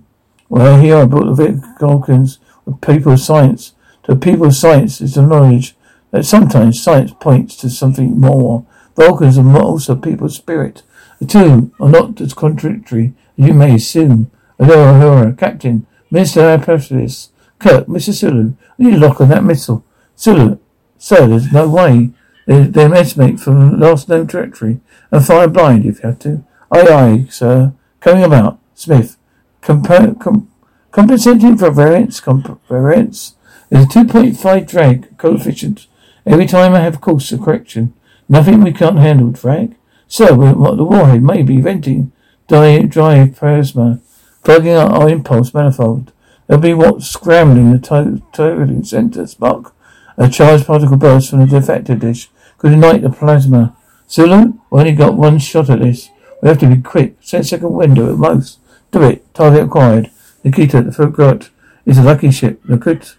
Well, 0.50 0.82
here 0.82 0.98
I 0.98 1.06
brought 1.06 1.36
the 1.36 1.76
Vulcans, 1.80 2.40
the 2.66 2.74
people 2.74 3.12
of 3.12 3.20
science. 3.20 3.76
The 4.08 4.16
people 4.16 4.48
of 4.48 4.56
science 4.56 5.02
is 5.02 5.14
the 5.14 5.22
knowledge 5.22 5.76
that 6.10 6.26
sometimes 6.26 6.82
science 6.82 7.14
points 7.20 7.58
to 7.58 7.70
something 7.70 8.20
more. 8.20 8.66
Vulcans 8.96 9.38
are 9.38 9.62
also 9.62 9.96
people 9.96 10.26
of 10.26 10.34
spirit. 10.34 10.82
The 11.20 11.28
two 11.28 11.72
are 11.80 11.90
not 11.90 12.20
as 12.22 12.34
contradictory 12.34 13.14
as 13.38 13.46
you 13.46 13.54
may 13.54 13.76
assume. 13.76 14.32
Alora 14.58 15.00
Hora, 15.00 15.34
Captain, 15.34 15.86
Minister 16.10 16.58
Apostolius, 16.58 17.30
Kirk, 17.60 17.86
Mr. 17.86 18.16
Sulu, 18.16 18.56
I 18.80 18.84
need 18.84 18.98
lock 18.98 19.22
on 19.22 19.30
that 19.30 19.44
missile. 19.44 19.86
Sulu, 20.16 20.58
sir, 21.01 21.27
there's 21.27 21.51
no 21.51 21.67
way. 21.67 22.12
They, 22.46 22.84
estimate 22.86 23.39
from 23.39 23.72
the 23.72 23.77
last 23.77 24.08
known 24.08 24.27
trajectory 24.27 24.79
and 25.12 25.25
fire 25.25 25.48
blind 25.48 25.86
if 25.86 26.01
you 26.01 26.10
have 26.10 26.20
to. 26.20 26.43
Aye, 26.72 26.88
aye, 26.88 27.27
sir. 27.29 27.74
Coming 28.00 28.24
about. 28.24 28.60
Smith. 28.75 29.17
Compa- 29.62 30.20
com- 30.20 30.50
compensating 30.91 31.58
for 31.58 31.72
variance, 31.72 32.20
comp- 32.20 32.62
variance. 32.67 33.36
There's 33.70 33.86
a 33.86 33.88
2.5 33.88 34.67
drag 34.67 35.17
coefficient. 35.17 35.88
Every 36.25 36.46
time 36.46 36.74
I 36.74 36.79
have 36.81 37.01
course 37.01 37.31
of 37.31 37.41
correction. 37.41 37.93
Nothing 38.27 38.62
we 38.63 38.74
can't 38.74 39.00
handle, 39.00 39.31
drag. 39.31 39.75
So, 40.08 40.36
what 40.36 40.77
the 40.77 40.84
warhead 40.84 41.24
may 41.24 41.41
be 41.41 41.62
venting 41.62 42.12
drive 42.48 43.36
plasma 43.36 44.01
plugging 44.43 44.75
our 44.75 45.10
impulse 45.10 45.53
manifold. 45.53 46.12
There'll 46.48 46.62
be 46.62 46.74
what 46.74 47.01
scrambling 47.01 47.72
the 47.72 48.22
turbulent 48.34 48.88
center 48.88 49.25
spark. 49.27 49.74
A 50.18 50.30
charged 50.30 50.65
particle 50.65 50.98
burst 50.98 51.30
from 51.30 51.39
the 51.39 51.46
deflector 51.46 52.00
dish 52.00 52.30
could 52.58 52.74
ignite 52.74 53.01
the 53.01 53.10
plasma. 53.10 53.75
Sulu, 54.08 54.53
we 54.70 54.80
only 54.80 54.91
got 54.94 55.15
one 55.15 55.39
shot 55.39 55.70
at 55.70 55.80
this. 55.80 56.10
We 56.41 56.50
have 56.50 56.60
to 56.60 56.68
be 56.68 56.82
quick. 56.82 57.22
Ten 57.22 57.44
second 57.44 57.72
window 57.74 58.12
at 58.12 58.18
most. 58.18 58.60
Do 58.91 59.03
it. 59.03 59.34
Target 59.34 59.63
acquired. 59.63 60.12
Nikita, 60.44 60.82
the 60.82 60.91
forgot 60.91 61.50
is 61.86 61.98
a 61.98 62.03
lucky 62.03 62.32
ship. 62.32 62.62
Nikita, 62.68 63.13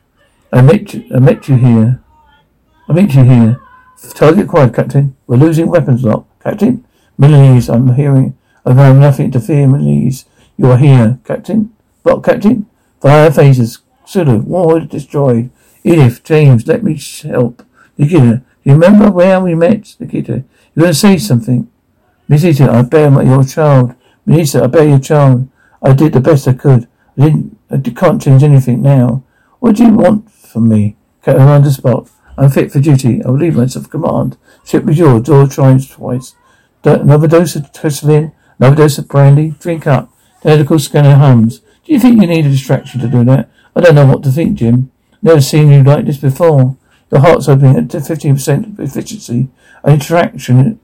I 0.52 0.60
met 0.60 0.92
you, 0.92 1.04
I 1.14 1.18
met 1.18 1.48
you 1.48 1.56
here. 1.56 2.02
I 2.88 2.92
meet 2.92 3.14
you 3.14 3.22
here. 3.24 3.60
Target 4.14 4.44
acquired, 4.44 4.74
Captain. 4.74 5.16
We're 5.26 5.36
losing 5.36 5.68
weapons 5.68 6.04
lock. 6.04 6.26
Captain? 6.42 6.84
Milanese, 7.16 7.70
I'm 7.70 7.94
hearing. 7.94 8.36
I 8.66 8.72
have 8.74 8.96
nothing 8.96 9.30
to 9.30 9.40
fear, 9.40 9.66
Milanese. 9.66 10.24
You 10.58 10.72
are 10.72 10.76
here, 10.76 11.18
Captain? 11.24 11.72
What, 12.02 12.24
Captain? 12.24 12.66
Fire 13.00 13.30
phases. 13.30 13.78
Sulu, 14.04 14.40
warhead 14.40 14.88
destroyed. 14.90 15.50
Edith, 15.84 16.22
James, 16.22 16.66
let 16.66 16.82
me 16.82 17.00
help. 17.22 17.64
Nikita, 17.98 18.42
you 18.62 18.72
remember 18.72 19.10
where 19.10 19.40
we 19.40 19.54
met? 19.54 19.96
Nikita, 19.98 20.44
you're 20.74 20.82
going 20.84 20.92
to 20.92 20.94
say 20.94 21.18
something. 21.18 21.70
Nikita, 22.28 22.70
I 22.70 22.82
bear 22.82 23.10
my, 23.10 23.22
your 23.22 23.44
child. 23.44 23.94
Nikita, 24.24 24.64
I 24.64 24.66
bear 24.68 24.88
your 24.88 25.00
child. 25.00 25.48
I 25.82 25.92
did 25.92 26.12
the 26.12 26.20
best 26.20 26.46
I 26.46 26.52
could. 26.52 26.88
I 27.18 27.22
didn't, 27.22 27.58
I 27.70 27.78
can't 27.78 28.22
change 28.22 28.44
anything 28.44 28.80
now. 28.82 29.24
What 29.58 29.76
do 29.76 29.84
you 29.84 29.92
want 29.92 30.30
from 30.30 30.68
me? 30.68 30.96
The 31.24 31.70
spot. 31.70 32.10
I'm 32.38 32.50
fit 32.50 32.72
for 32.72 32.80
duty. 32.80 33.22
I 33.24 33.28
will 33.28 33.38
leave 33.38 33.56
myself 33.56 33.90
command. 33.90 34.36
Ship 34.64 34.84
with 34.84 34.96
yours. 34.96 35.22
Door 35.22 35.48
tries 35.48 35.88
twice. 35.88 36.34
Another 36.84 37.28
dose 37.28 37.56
of 37.56 37.72
Teslin. 37.72 38.32
Another 38.58 38.76
dose 38.76 38.98
of 38.98 39.08
brandy. 39.08 39.54
Drink 39.60 39.86
up. 39.86 40.12
Medical 40.44 40.78
scanner 40.78 41.16
hums. 41.16 41.60
Do 41.84 41.92
you 41.92 41.98
think 41.98 42.20
you 42.20 42.28
need 42.28 42.46
a 42.46 42.50
distraction 42.50 43.00
to 43.00 43.08
do 43.08 43.24
that? 43.24 43.50
I 43.74 43.80
don't 43.80 43.96
know 43.96 44.06
what 44.06 44.22
to 44.22 44.30
think, 44.30 44.58
Jim. 44.58 44.91
Never 45.22 45.40
seen 45.40 45.70
you 45.70 45.82
like 45.84 46.06
this 46.06 46.18
before. 46.18 46.76
Your 47.10 47.20
heart's 47.20 47.48
opening 47.48 47.76
at 47.76 47.88
15% 47.88 48.78
efficiency. 48.80 49.48
An 49.84 49.94
interaction, 49.94 50.80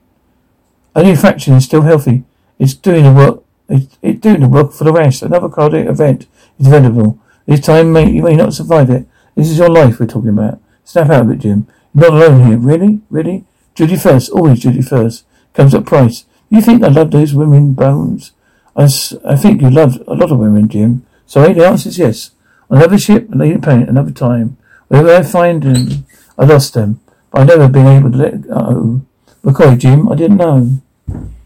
only 0.94 1.16
fraction 1.16 1.54
is 1.54 1.64
still 1.64 1.82
healthy. 1.82 2.24
It's 2.58 2.74
doing 2.74 3.04
the 3.04 3.12
work. 3.12 3.42
It's, 3.68 3.98
it's 4.02 4.20
doing 4.20 4.40
the 4.40 4.48
work 4.48 4.72
for 4.72 4.84
the 4.84 4.92
rest. 4.92 5.22
Another 5.22 5.48
cardiac 5.48 5.86
event 5.86 6.26
is 6.58 6.66
inevitable. 6.66 7.18
This 7.46 7.60
time, 7.60 7.92
may, 7.92 8.10
you 8.10 8.22
may 8.22 8.36
not 8.36 8.54
survive 8.54 8.90
it. 8.90 9.06
This 9.34 9.48
is 9.48 9.58
your 9.58 9.70
life 9.70 10.00
we're 10.00 10.06
talking 10.06 10.30
about. 10.30 10.60
Snap 10.84 11.10
out 11.10 11.22
of 11.22 11.30
it, 11.30 11.38
Jim. 11.38 11.66
You're 11.94 12.10
Not 12.10 12.22
alone 12.22 12.46
here. 12.48 12.58
Really? 12.58 13.00
Really? 13.10 13.44
Judy 13.74 13.96
first. 13.96 14.30
Always 14.30 14.60
Judy 14.60 14.82
first. 14.82 15.24
Comes 15.54 15.74
at 15.74 15.86
price. 15.86 16.24
You 16.50 16.60
think 16.60 16.82
I 16.82 16.88
love 16.88 17.10
those 17.10 17.34
women 17.34 17.74
bones? 17.74 18.32
I, 18.76 18.88
I 19.24 19.36
think 19.36 19.62
you 19.62 19.70
loved 19.70 20.00
a 20.06 20.14
lot 20.14 20.30
of 20.30 20.38
women, 20.38 20.68
Jim. 20.68 21.06
Sorry, 21.26 21.52
the 21.52 21.66
answer 21.66 21.90
is 21.90 21.98
yes. 21.98 22.30
Another 22.70 22.98
ship, 22.98 23.30
another 23.32 23.58
planet, 23.58 23.88
another 23.88 24.10
time. 24.10 24.56
Wherever 24.88 25.14
I 25.14 25.22
find 25.22 25.62
them, 25.62 26.06
I 26.38 26.44
lost 26.44 26.74
them. 26.74 27.00
But 27.30 27.40
I've 27.42 27.48
never 27.48 27.68
been 27.68 27.86
able 27.86 28.10
to 28.12 28.16
let 28.16 28.42
go. 28.42 29.02
McCoy, 29.42 29.78
Jim, 29.78 30.08
I 30.08 30.14
didn't 30.14 30.36
know. 30.36 30.80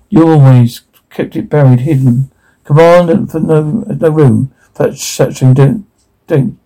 You 0.09 0.29
always 0.29 0.81
kept 1.11 1.37
it 1.37 1.49
buried, 1.49 1.81
hidden. 1.81 2.31
Command 2.64 3.31
for 3.31 3.41
no, 3.41 3.85
no 3.88 4.11
room 4.11 4.52
for 4.75 4.95
such 4.95 5.43
indulgences. 5.43 6.57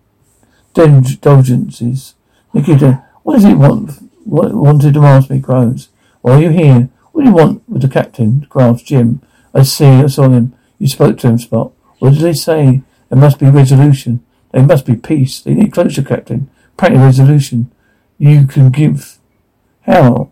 Nikita, 2.53 3.03
what 3.23 3.33
does 3.33 3.43
he 3.43 3.53
want? 3.53 3.91
What 4.23 4.53
wanted 4.53 4.93
to 4.93 5.05
ask 5.05 5.29
me, 5.29 5.39
groans. 5.39 5.89
Why 6.21 6.33
are 6.33 6.41
you 6.41 6.49
here? 6.49 6.89
What 7.11 7.23
do 7.23 7.29
you 7.29 7.35
want 7.35 7.67
with 7.69 7.81
the 7.81 7.87
captain? 7.89 8.45
Grasps 8.49 8.87
Jim. 8.87 9.21
I 9.53 9.63
see, 9.63 9.85
I 9.85 10.07
saw 10.07 10.29
him. 10.29 10.53
You 10.79 10.87
spoke 10.87 11.17
to 11.19 11.27
him, 11.27 11.37
Spock. 11.37 11.73
What 11.99 12.13
did 12.13 12.21
they 12.21 12.33
say? 12.33 12.83
There 13.09 13.19
must 13.19 13.39
be 13.39 13.49
resolution. 13.49 14.23
There 14.57 14.65
must 14.65 14.87
be 14.87 14.95
peace. 14.95 15.39
They 15.39 15.53
need 15.53 15.71
closure, 15.71 16.01
Captain. 16.01 16.49
Practical 16.77 17.05
resolution. 17.05 17.71
You 18.17 18.47
can 18.47 18.71
give. 18.71 19.19
How? 19.83 20.31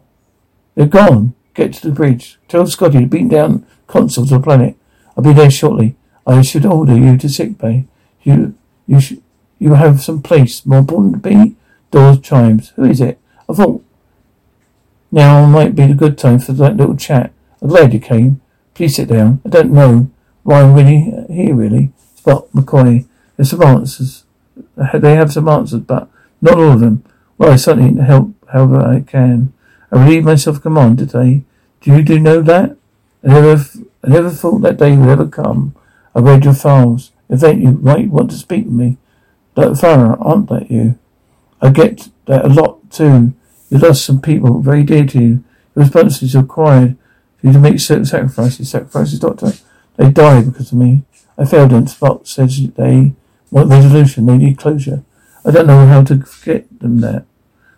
They're 0.73 0.87
gone. 0.87 1.35
Get 1.53 1.73
to 1.73 1.87
the 1.87 1.93
bridge. 1.93 2.39
Tell 2.47 2.65
Scotty 2.65 3.01
to 3.01 3.05
beat 3.05 3.29
down 3.29 3.67
console 3.85 4.25
to 4.25 4.37
the 4.37 4.39
planet. 4.39 4.77
I'll 5.15 5.23
be 5.23 5.31
there 5.31 5.51
shortly. 5.51 5.95
I 6.25 6.41
should 6.41 6.65
order 6.65 6.97
you 6.97 7.19
to 7.19 7.29
sick 7.29 7.59
bay. 7.59 7.85
You, 8.23 8.55
you 8.87 8.99
should, 8.99 9.21
you 9.59 9.75
have 9.75 10.01
some 10.01 10.23
place 10.23 10.65
more 10.65 10.79
important 10.79 11.13
to 11.13 11.29
be. 11.29 11.55
Doors 11.91 12.19
chimes. 12.19 12.69
Who 12.69 12.85
is 12.85 13.01
it? 13.01 13.19
I 13.47 13.53
thought 13.53 13.83
now 15.11 15.45
might 15.45 15.75
be 15.75 15.83
a 15.83 15.93
good 15.93 16.17
time 16.17 16.39
for 16.39 16.53
that 16.53 16.77
little 16.77 16.97
chat. 16.97 17.31
I'm 17.61 17.67
glad 17.67 17.93
you 17.93 17.99
came. 17.99 18.41
Please 18.73 18.95
sit 18.95 19.07
down. 19.07 19.41
I 19.45 19.49
don't 19.49 19.71
know 19.71 20.09
why 20.41 20.63
I'm 20.63 20.73
really 20.73 21.13
here, 21.29 21.53
really. 21.53 21.91
Spot 22.15 22.51
McCoy. 22.53 23.05
There's 23.35 23.49
some 23.49 23.63
answers. 23.63 24.23
They 24.93 25.15
have 25.15 25.33
some 25.33 25.47
answers, 25.47 25.81
but 25.81 26.09
not 26.41 26.57
all 26.57 26.73
of 26.73 26.79
them. 26.79 27.03
Well, 27.37 27.51
I 27.51 27.55
certainly 27.57 28.01
help 28.03 28.33
however 28.51 28.79
I 28.79 29.01
can. 29.01 29.53
I 29.91 30.03
relieve 30.03 30.23
myself 30.23 30.61
command 30.61 30.99
today. 30.99 31.43
Do 31.81 31.91
you 31.91 32.03
do 32.03 32.19
know 32.19 32.41
that? 32.41 32.77
I 33.23 33.27
never, 33.27 33.63
I 34.03 34.07
never 34.07 34.29
thought 34.29 34.59
that 34.59 34.77
day 34.77 34.95
would 34.95 35.09
ever 35.09 35.27
come. 35.27 35.75
I 36.13 36.19
read 36.19 36.45
your 36.45 36.53
files. 36.53 37.11
If 37.29 37.41
fact, 37.41 37.57
you 37.57 37.71
might 37.71 38.09
want 38.09 38.31
to 38.31 38.37
speak 38.37 38.65
to 38.65 38.71
me. 38.71 38.97
That 39.55 39.75
thorough, 39.75 40.17
aren't 40.19 40.49
that 40.49 40.69
you? 40.69 40.97
I 41.61 41.69
get 41.69 42.09
that 42.25 42.45
a 42.45 42.49
lot 42.49 42.91
too. 42.91 43.33
You 43.69 43.77
lost 43.79 44.05
some 44.05 44.21
people 44.21 44.61
very 44.61 44.83
dear 44.83 45.05
to 45.05 45.19
you. 45.19 45.43
Your 45.75 45.83
responsibilities 45.85 46.35
required 46.35 46.97
for 47.37 47.47
you 47.47 47.53
to 47.53 47.59
make 47.59 47.79
certain 47.79 48.05
sacrifices. 48.05 48.69
Sacrifices, 48.69 49.19
Doctor. 49.19 49.53
They 49.97 50.11
die 50.11 50.41
because 50.41 50.71
of 50.71 50.77
me. 50.77 51.03
I 51.37 51.45
failed 51.45 51.71
them. 51.71 51.85
Spock, 51.85 52.27
says 52.27 52.69
they 52.73 53.13
want 53.55 53.69
resolution. 53.69 54.25
They 54.25 54.37
need 54.37 54.57
closure. 54.57 55.03
I 55.45 55.51
don't 55.51 55.67
know 55.67 55.87
how 55.87 56.03
to 56.03 56.23
get 56.43 56.79
them 56.79 56.99
there. 56.99 57.25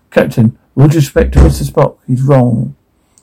Captain, 0.10 0.58
with 0.74 0.96
respect 0.96 1.34
to 1.34 1.40
Mr. 1.40 1.70
Spock, 1.70 1.98
he's 2.08 2.22
wrong. 2.22 2.76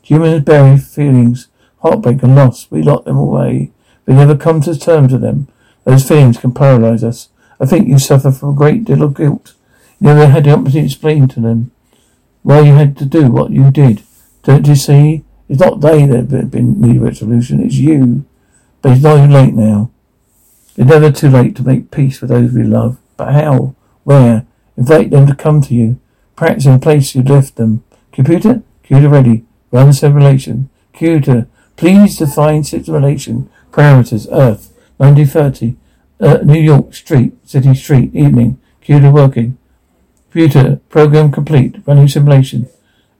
Humans 0.02 0.44
bury 0.44 0.78
feelings, 0.78 1.48
heartbreak 1.80 2.22
and 2.22 2.36
loss. 2.36 2.70
We 2.70 2.82
lock 2.82 3.04
them 3.04 3.16
away. 3.16 3.72
We 4.06 4.14
never 4.14 4.36
come 4.36 4.60
to 4.62 4.78
terms 4.78 5.12
with 5.12 5.22
them. 5.22 5.48
Those 5.84 6.06
feelings 6.06 6.38
can 6.38 6.52
paralyze 6.52 7.02
us. 7.02 7.30
I 7.58 7.66
think 7.66 7.88
you 7.88 7.98
suffer 7.98 8.30
from 8.30 8.50
a 8.50 8.56
great 8.56 8.84
deal 8.84 9.02
of 9.02 9.14
guilt. 9.14 9.54
You 10.00 10.08
never 10.08 10.26
had 10.26 10.44
the 10.44 10.50
opportunity 10.50 10.80
to 10.80 10.86
explain 10.86 11.28
to 11.28 11.40
them 11.40 11.72
why 12.42 12.60
you 12.60 12.74
had 12.74 12.96
to 12.98 13.06
do 13.06 13.30
what 13.30 13.50
you 13.50 13.70
did. 13.70 14.02
Don't 14.42 14.66
you 14.66 14.74
see? 14.74 15.24
It's 15.48 15.60
not 15.60 15.80
they 15.80 16.06
that 16.06 16.30
have 16.30 16.50
been 16.50 16.80
need 16.80 17.00
resolution, 17.00 17.64
it's 17.64 17.74
you. 17.74 18.26
But 18.82 18.92
it's 18.92 19.02
not 19.02 19.24
too 19.24 19.32
late 19.32 19.54
now. 19.54 19.90
It's 20.76 20.88
never 20.88 21.10
too 21.10 21.30
late 21.30 21.54
to 21.56 21.62
make 21.62 21.90
peace 21.90 22.20
with 22.20 22.30
those 22.30 22.52
we 22.52 22.62
love. 22.62 22.98
But 23.16 23.32
how? 23.32 23.74
Where? 24.02 24.46
Invite 24.76 25.10
them 25.10 25.26
to 25.26 25.34
come 25.34 25.60
to 25.62 25.74
you. 25.74 26.00
Practice 26.36 26.66
in 26.66 26.80
place 26.80 27.14
you 27.14 27.22
left 27.22 27.56
them. 27.56 27.84
Computer? 28.12 28.62
Computer 28.82 29.08
ready. 29.08 29.44
Run 29.70 29.92
simulation. 29.92 30.70
Computer, 30.92 31.46
please 31.76 32.18
define 32.18 32.64
simulation. 32.64 33.50
Parameters. 33.70 34.26
Earth. 34.30 34.72
1930. 34.98 35.76
Uh, 36.20 36.38
New 36.44 36.60
York 36.60 36.94
Street. 36.94 37.34
City 37.48 37.74
Street. 37.74 38.14
Evening. 38.14 38.60
Computer 38.80 39.10
working. 39.10 39.58
Computer, 40.30 40.80
program 40.88 41.30
complete. 41.30 41.76
Running 41.86 42.08
simulation. 42.08 42.68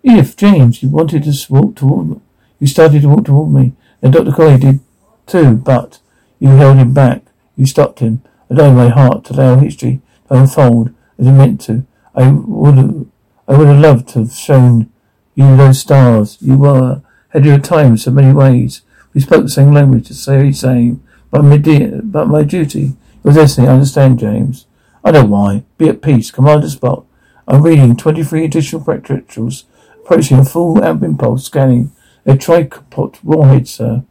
If, 0.03 0.37
James, 0.37 0.83
you 0.83 0.89
wanted 0.89 1.23
to 1.23 1.47
walk 1.49 1.77
toward 1.77 2.09
me, 2.09 2.21
you 2.59 2.67
started 2.67 3.03
to 3.03 3.09
walk 3.09 3.25
toward 3.25 3.53
me, 3.53 3.73
and 4.03 4.13
Dr. 4.13 4.33
Corey 4.33 4.59
did 4.59 4.81
too, 5.27 5.55
but 5.55 6.01
you 6.39 6.49
held 6.49 6.77
him 6.77 6.93
back. 6.93 7.24
You 7.57 7.67
stopped 7.67 8.01
him. 8.01 8.23
Allowed 8.51 8.75
my 8.75 8.89
heart 8.89 9.25
to 9.25 9.35
allow 9.35 9.57
history 9.57 10.01
to 10.29 10.35
unfold 10.35 10.91
as 11.19 11.27
it 11.27 11.33
meant 11.33 11.61
to. 11.63 11.87
I 12.15 12.31
would 12.31 13.11
I 13.49 13.57
would 13.57 13.69
have 13.69 13.81
loved 13.81 14.09
to 14.11 14.21
have 14.21 14.33
shown 14.33 14.91
you 15.35 15.57
those 15.57 15.81
stars. 15.81 16.39
You 16.41 16.59
were 16.59 17.03
had 17.31 17.45
your 17.45 17.59
time 17.59 17.93
in 17.93 17.99
so 17.99 18.11
many 18.11 18.33
ways. 18.33 18.83
We 19.13 19.21
spoke 19.21 19.43
the 19.43 19.51
same 19.51 19.73
language, 19.73 20.09
the 20.09 20.15
same. 20.15 21.03
But 21.31 21.43
my 21.43 21.57
dear, 21.57 22.01
but 22.03 22.29
my 22.29 22.45
duty 22.45 22.95
was 23.23 23.35
destiny. 23.35 23.67
I 23.67 23.73
understand, 23.73 24.21
James. 24.21 24.67
I 25.05 25.11
know 25.11 25.25
why. 25.25 25.65
Be 25.79 25.89
at 25.89 26.03
peace. 26.03 26.31
Commander 26.31 26.69
Spock. 26.69 27.07
I'm 27.47 27.63
reading 27.63 27.97
23 27.97 28.45
additional 28.45 28.83
rituals, 28.83 29.65
approaching 30.03 30.39
a 30.39 30.45
full 30.45 30.83
impulse, 30.83 31.45
scanning 31.45 31.93
a 32.25 32.37
tripod 32.37 33.19
warhead, 33.23 33.69
sir. 33.69 34.05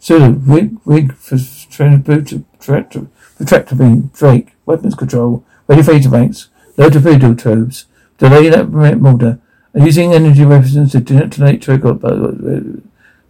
Sulu, 0.00 0.40
wig, 0.46 0.78
wig 0.84 1.14
for 1.14 1.38
beam, 3.76 4.10
Drake, 4.14 4.52
weapons 4.66 4.94
control, 4.94 5.44
ready 5.66 5.82
for 5.82 6.10
banks, 6.10 6.48
load 6.76 6.92
torpedo 6.92 7.34
tubes, 7.34 7.86
delay 8.18 8.48
that 8.48 8.70
molder, 8.70 9.38
using 9.74 10.12
energy 10.12 10.44
weapons 10.44 10.92
to 10.92 11.00
detonate 11.00 11.62
trigger 11.62 11.98
uh, 12.04 12.08
uh, 12.08 12.60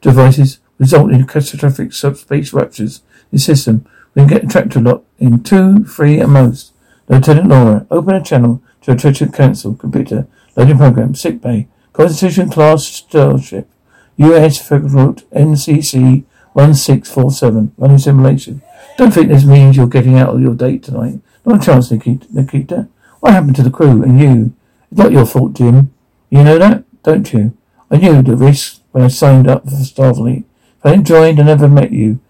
devices, 0.01 0.59
result 0.79 1.13
in 1.13 1.27
catastrophic 1.27 1.93
subspace 1.93 2.53
ruptures 2.53 3.03
the 3.31 3.39
system. 3.39 3.87
We 4.15 4.23
can 4.23 4.29
get 4.29 4.45
a 4.45 4.49
tractor 4.49 4.81
lock 4.81 5.05
in 5.19 5.43
two, 5.43 5.85
three 5.85 6.21
at 6.21 6.29
most. 6.29 6.73
Lieutenant 7.09 7.49
Laura, 7.49 7.87
open 7.91 8.15
a 8.15 8.23
channel 8.23 8.63
to 8.83 8.93
a 8.93 8.95
Attrition 8.95 9.33
Council 9.33 9.75
computer. 9.75 10.27
Loading 10.57 10.79
program. 10.79 11.15
Sick 11.15 11.41
bay. 11.41 11.69
Constitution 11.93 12.51
class 12.51 12.85
starship. 12.87 13.69
U.S. 14.17 14.61
Federal 14.61 14.91
route, 14.91 15.31
NCC 15.31 16.25
1647. 16.53 17.75
Running 17.77 17.99
simulation. 17.99 18.63
Don't 18.97 19.13
think 19.13 19.29
this 19.29 19.45
means 19.45 19.77
you're 19.77 19.87
getting 19.87 20.19
out 20.19 20.35
of 20.35 20.41
your 20.41 20.55
date 20.55 20.83
tonight. 20.83 21.21
Not 21.45 21.63
a 21.63 21.65
chance, 21.65 21.91
Nikita. 21.91 22.89
What 23.21 23.33
happened 23.33 23.57
to 23.57 23.63
the 23.63 23.71
crew 23.71 24.03
and 24.03 24.21
you? 24.21 24.55
It's 24.91 24.99
not 24.99 25.13
your 25.13 25.27
fault, 25.27 25.55
Jim. 25.55 25.93
You 26.29 26.45
know 26.45 26.59
that, 26.59 26.85
don't 27.03 27.33
you? 27.33 27.57
I 27.91 27.97
knew 27.97 28.23
the 28.23 28.37
risk 28.37 28.81
when 28.93 29.05
I 29.05 29.09
signed 29.09 29.49
up 29.49 29.65
for 29.65 29.71
Starfleet. 29.71 30.45
If 30.79 30.87
I 30.87 30.91
hadn't 30.91 31.05
joined, 31.05 31.41
I 31.41 31.45
never 31.45 31.69
met 31.69 31.93
you. 31.93 32.21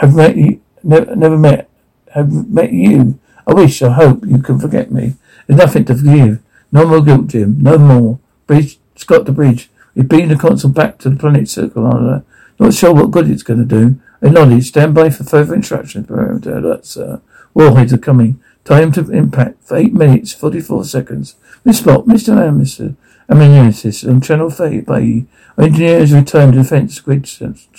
Have 0.00 0.14
met 0.14 0.36
you. 0.36 0.60
Never, 0.82 1.16
never 1.16 1.38
met. 1.38 1.68
Have 2.14 2.32
met 2.48 2.72
you. 2.72 3.18
I 3.46 3.54
wish, 3.54 3.82
I 3.82 3.92
hope 3.92 4.26
you 4.26 4.38
can 4.38 4.58
forget 4.60 4.90
me. 4.90 5.14
There's 5.46 5.58
nothing 5.58 5.84
to 5.86 5.96
forgive. 5.96 6.40
No 6.70 6.86
more 6.86 7.02
guilt, 7.02 7.28
Jim. 7.28 7.62
No 7.62 7.78
more. 7.78 8.18
Bridge, 8.46 8.78
Scott 8.94 9.24
the 9.24 9.32
bridge. 9.32 9.70
We've 9.94 10.08
been 10.08 10.28
the 10.28 10.36
console 10.36 10.70
back 10.70 10.98
to 10.98 11.10
the 11.10 11.16
planet 11.16 11.48
circle. 11.48 12.22
Not 12.58 12.74
sure 12.74 12.92
what 12.92 13.10
good 13.10 13.30
it's 13.30 13.42
going 13.42 13.60
to 13.60 13.64
do. 13.64 14.00
Nodded. 14.20 14.64
Stand 14.64 14.94
by 14.94 15.10
for 15.10 15.24
further 15.24 15.54
instructions. 15.54 16.06
Parameter 16.06 16.84
sir. 16.84 17.14
Uh, 17.14 17.18
Warheads 17.54 17.92
are 17.92 17.98
coming. 17.98 18.40
Time 18.64 18.92
to 18.92 19.10
impact 19.10 19.62
for 19.62 19.76
eight 19.76 19.94
minutes, 19.94 20.32
forty-four 20.32 20.84
seconds. 20.84 21.36
Miss 21.64 21.80
Spock, 21.80 22.04
Mr. 22.04 22.34
Amister, 22.34 22.96
Amenisis, 23.28 24.08
on 24.08 24.20
Channel 24.20 24.50
30 24.50 24.80
by 24.82 25.24
engineers 25.58 26.12
return 26.12 26.52
to 26.52 26.58
defense 26.58 27.00
grid 27.00 27.28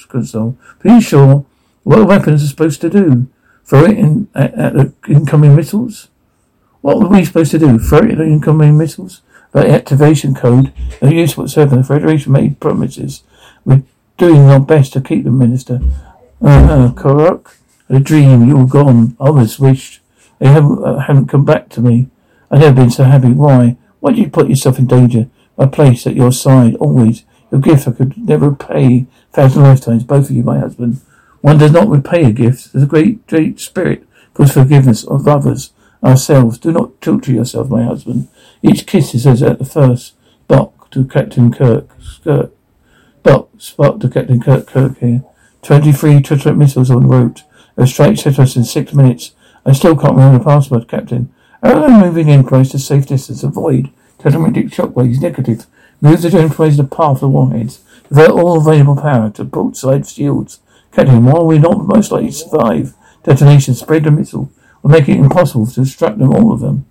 console. 0.07 0.57
Pretty 0.79 1.01
sure 1.01 1.45
what 1.83 2.07
weapons 2.07 2.43
are 2.43 2.47
supposed 2.47 2.81
to 2.81 2.89
do? 2.89 3.27
Throw 3.65 3.85
it 3.85 3.97
in 3.97 4.27
at, 4.33 4.53
at 4.55 4.73
the 4.73 4.93
incoming 5.07 5.55
missiles? 5.55 6.09
What 6.81 6.99
were 6.99 7.07
we 7.07 7.25
supposed 7.25 7.51
to 7.51 7.59
do? 7.59 7.77
Throw 7.77 7.99
it 7.99 8.11
at 8.11 8.17
the 8.17 8.25
incoming 8.25 8.77
missiles? 8.77 9.21
But 9.51 9.67
the 9.67 9.73
activation 9.73 10.35
code, 10.35 10.73
no 11.01 11.09
use 11.09 11.35
whatsoever. 11.35 11.77
The 11.77 11.83
Federation 11.83 12.31
made 12.31 12.59
promises. 12.59 13.23
We're 13.65 13.83
doing 14.19 14.41
our 14.41 14.60
best 14.60 14.93
to 14.93 15.01
keep 15.01 15.23
the 15.23 15.32
Minister. 15.32 15.79
Uh, 16.41 16.47
uh 16.47 16.91
Kirok, 16.91 17.55
a 17.89 17.99
dream, 17.99 18.47
you 18.47 18.58
were 18.58 18.67
gone. 18.67 19.17
Others 19.19 19.60
wished. 19.60 20.01
They 20.38 20.47
haven't, 20.47 20.84
uh, 20.84 20.99
haven't 20.99 21.27
come 21.27 21.45
back 21.45 21.69
to 21.69 21.82
me. 21.82 22.10
I've 22.51 22.60
never 22.60 22.75
been 22.75 22.91
so 22.91 23.05
happy. 23.05 23.32
Why? 23.32 23.77
Why 23.99 24.12
did 24.12 24.19
you 24.19 24.29
put 24.29 24.49
yourself 24.49 24.77
in 24.77 24.86
danger? 24.86 25.27
My 25.58 25.65
place 25.65 26.05
at 26.05 26.15
your 26.15 26.32
side, 26.32 26.75
always. 26.75 27.23
Your 27.51 27.62
gift 27.62 27.88
I 27.88 27.91
could 27.91 28.17
never 28.17 28.51
repay 28.51 29.08
thousand 29.34 29.63
lifetimes, 29.63 30.03
both 30.03 30.29
of 30.29 30.36
you, 30.36 30.43
my 30.43 30.60
husband. 30.60 31.01
One 31.41 31.58
does 31.58 31.71
not 31.71 31.88
repay 31.88 32.25
a 32.25 32.32
gift. 32.32 32.73
There's 32.73 32.84
a 32.84 32.88
great, 32.88 33.25
great 33.25 33.60
spirit 33.60 34.05
cause 34.34 34.53
forgiveness 34.53 35.03
of 35.03 35.27
others, 35.27 35.73
ourselves. 36.03 36.58
Do 36.58 36.71
not 36.71 37.01
torture 37.01 37.32
yourself, 37.32 37.69
my 37.69 37.84
husband. 37.84 38.27
Each 38.62 38.86
kiss 38.86 39.13
is 39.15 39.25
as 39.25 39.43
at 39.43 39.60
the 39.60 39.65
first. 39.65 40.13
Spock 40.47 40.89
to 40.91 41.05
Captain 41.05 41.51
Kirk. 41.51 41.89
Skirt. 42.01 42.51
Spock, 43.23 43.49
Spock 43.58 44.01
to 44.01 44.10
Captain 44.10 44.41
Kirk. 44.41 44.67
Kirk 44.67 44.97
here. 44.99 45.23
23 45.62 46.21
Triton 46.21 46.58
missiles 46.58 46.89
en 46.89 47.08
route. 47.08 47.43
A 47.77 47.86
strike 47.86 48.17
set 48.17 48.39
us 48.39 48.55
in 48.55 48.63
six 48.63 48.93
minutes. 48.93 49.32
I 49.65 49.73
still 49.73 49.95
can't 49.95 50.15
remember 50.15 50.39
the 50.39 50.45
password, 50.45 50.88
Captain. 50.88 51.34
Airline 51.63 51.99
moving 51.99 52.29
in 52.29 52.43
close 52.43 52.71
to 52.71 52.79
safe 52.79 53.05
distance. 53.05 53.43
Avoid. 53.43 53.89
Telemagnetic 54.19 54.71
shockwaves. 54.71 55.21
Negative. 55.21 55.65
Move 56.01 56.21
the 56.21 56.38
Enterprise 56.38 56.77
the 56.77 56.84
path 56.86 57.15
of 57.15 57.19
the 57.19 57.29
warheads. 57.29 57.82
Divert 58.08 58.32
all 58.32 58.60
available 58.60 59.01
power 59.01 59.29
to 59.32 59.45
port 59.45 59.75
side 59.75 60.08
shields. 60.08 60.60
Captain, 60.91 61.25
while 61.25 61.45
we're 61.45 61.60
not 61.60 61.86
most 61.86 62.12
likely 62.12 62.29
to 62.29 62.34
survive 62.34 62.93
detonation, 63.23 63.75
spread 63.75 64.05
the 64.05 64.12
missile 64.12 64.49
will 64.82 64.91
make 64.91 65.10
it 65.10 65.17
impossible 65.17 65.65
to 65.67 65.84
distract 65.84 66.19
them, 66.19 66.34
all 66.34 66.51
of 66.51 66.60
them. 66.60 66.86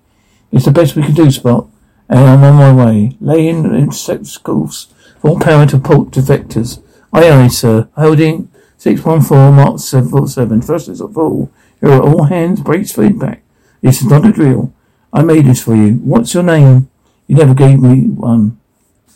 It's 0.52 0.64
the 0.64 0.70
best 0.70 0.96
we 0.96 1.02
can 1.02 1.14
do, 1.14 1.26
Spock. 1.26 1.70
And 2.08 2.20
I'm 2.20 2.42
on 2.42 2.54
my 2.54 2.84
way. 2.84 3.16
Lay 3.20 3.48
in 3.48 3.74
insect 3.74 4.42
course. 4.42 4.92
Full 5.20 5.38
power 5.40 5.66
to 5.66 5.78
port 5.78 6.10
deflectors. 6.10 6.80
Aye, 7.12 7.30
aye, 7.30 7.48
sir. 7.48 7.88
Holding 7.96 8.48
614 8.76 9.54
Mark 9.54 9.80
747. 9.80 10.62
First 10.62 10.88
is 10.88 11.00
a 11.00 11.08
full. 11.08 11.50
Here 11.80 11.90
are 11.90 12.02
all 12.02 12.24
hands. 12.24 12.60
Brace 12.60 12.92
feedback. 12.92 13.42
This 13.82 14.00
is 14.00 14.06
not 14.06 14.26
a 14.26 14.32
drill. 14.32 14.72
I 15.12 15.22
made 15.22 15.46
this 15.46 15.62
for 15.62 15.74
you. 15.74 15.94
What's 15.94 16.34
your 16.34 16.42
name? 16.42 16.90
You 17.26 17.36
never 17.36 17.54
gave 17.54 17.80
me 17.80 18.08
one. 18.08 18.58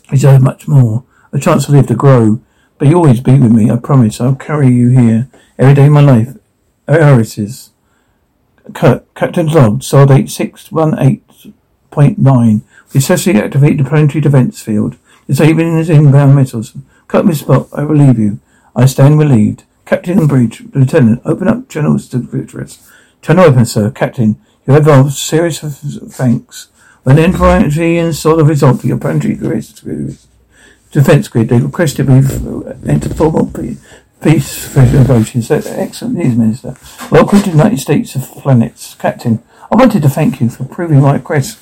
I 0.09 0.15
deserve 0.15 0.41
much 0.41 0.67
more. 0.67 1.03
A 1.31 1.39
chance 1.39 1.65
to 1.65 1.71
live 1.71 1.87
to 1.87 1.95
grow. 1.95 2.41
But 2.77 2.89
you 2.89 2.97
always 2.97 3.21
be 3.21 3.39
with 3.39 3.51
me. 3.51 3.71
I 3.71 3.77
promise. 3.77 4.19
I'll 4.19 4.35
carry 4.35 4.69
you 4.69 4.89
here 4.89 5.29
every 5.57 5.75
day 5.75 5.85
of 5.85 5.93
my 5.93 6.01
life. 6.01 6.35
Irises. 6.87 7.71
Captain's 8.73 9.53
log. 9.53 9.81
Stardate 9.81 10.29
618.9. 10.29 12.61
We 12.93 12.99
successfully 12.99 13.39
activate 13.39 13.77
the 13.77 13.83
planetary 13.83 14.21
defense 14.21 14.61
field. 14.61 14.97
Disabling 15.27 15.77
his 15.77 15.89
inbound 15.89 16.35
missiles. 16.35 16.73
Cut 17.07 17.25
me 17.25 17.33
spot. 17.33 17.67
I 17.73 17.81
relieve 17.81 18.19
you. 18.19 18.39
I 18.75 18.85
stand 18.85 19.19
relieved. 19.19 19.63
Captain 19.85 20.27
Bridge, 20.27 20.63
Lieutenant, 20.73 21.21
open 21.25 21.47
up 21.47 21.69
channels 21.69 22.07
to 22.09 22.19
Victorious. 22.19 22.89
Channel 23.21 23.45
open, 23.45 23.65
sir. 23.65 23.91
Captain, 23.91 24.39
you 24.65 24.73
have 24.73 24.87
our 24.87 25.09
serious 25.09 25.59
thanks. 25.59 26.69
When 27.03 27.17
the 27.17 27.23
Empire 27.23 27.69
saw 28.13 28.35
the 28.35 28.45
result 28.45 28.79
of 28.79 28.85
your 28.85 28.97
planetary 28.97 29.35
defense 29.35 31.27
grid, 31.27 31.49
they 31.49 31.59
requested 31.59 32.07
we 32.07 32.15
enter 32.89 33.09
formal 33.09 33.51
peace 34.21 34.75
negotiations. 34.75 35.51
Excellent 35.51 36.15
news, 36.15 36.37
Minister. 36.37 36.75
Welcome 37.11 37.39
to 37.39 37.45
the 37.45 37.57
United 37.57 37.79
States 37.79 38.15
of 38.15 38.23
Planets. 38.23 38.95
Captain, 38.95 39.43
I 39.69 39.75
wanted 39.75 40.01
to 40.03 40.09
thank 40.09 40.39
you 40.39 40.49
for 40.49 40.63
proving 40.63 41.01
my 41.01 41.13
request 41.15 41.59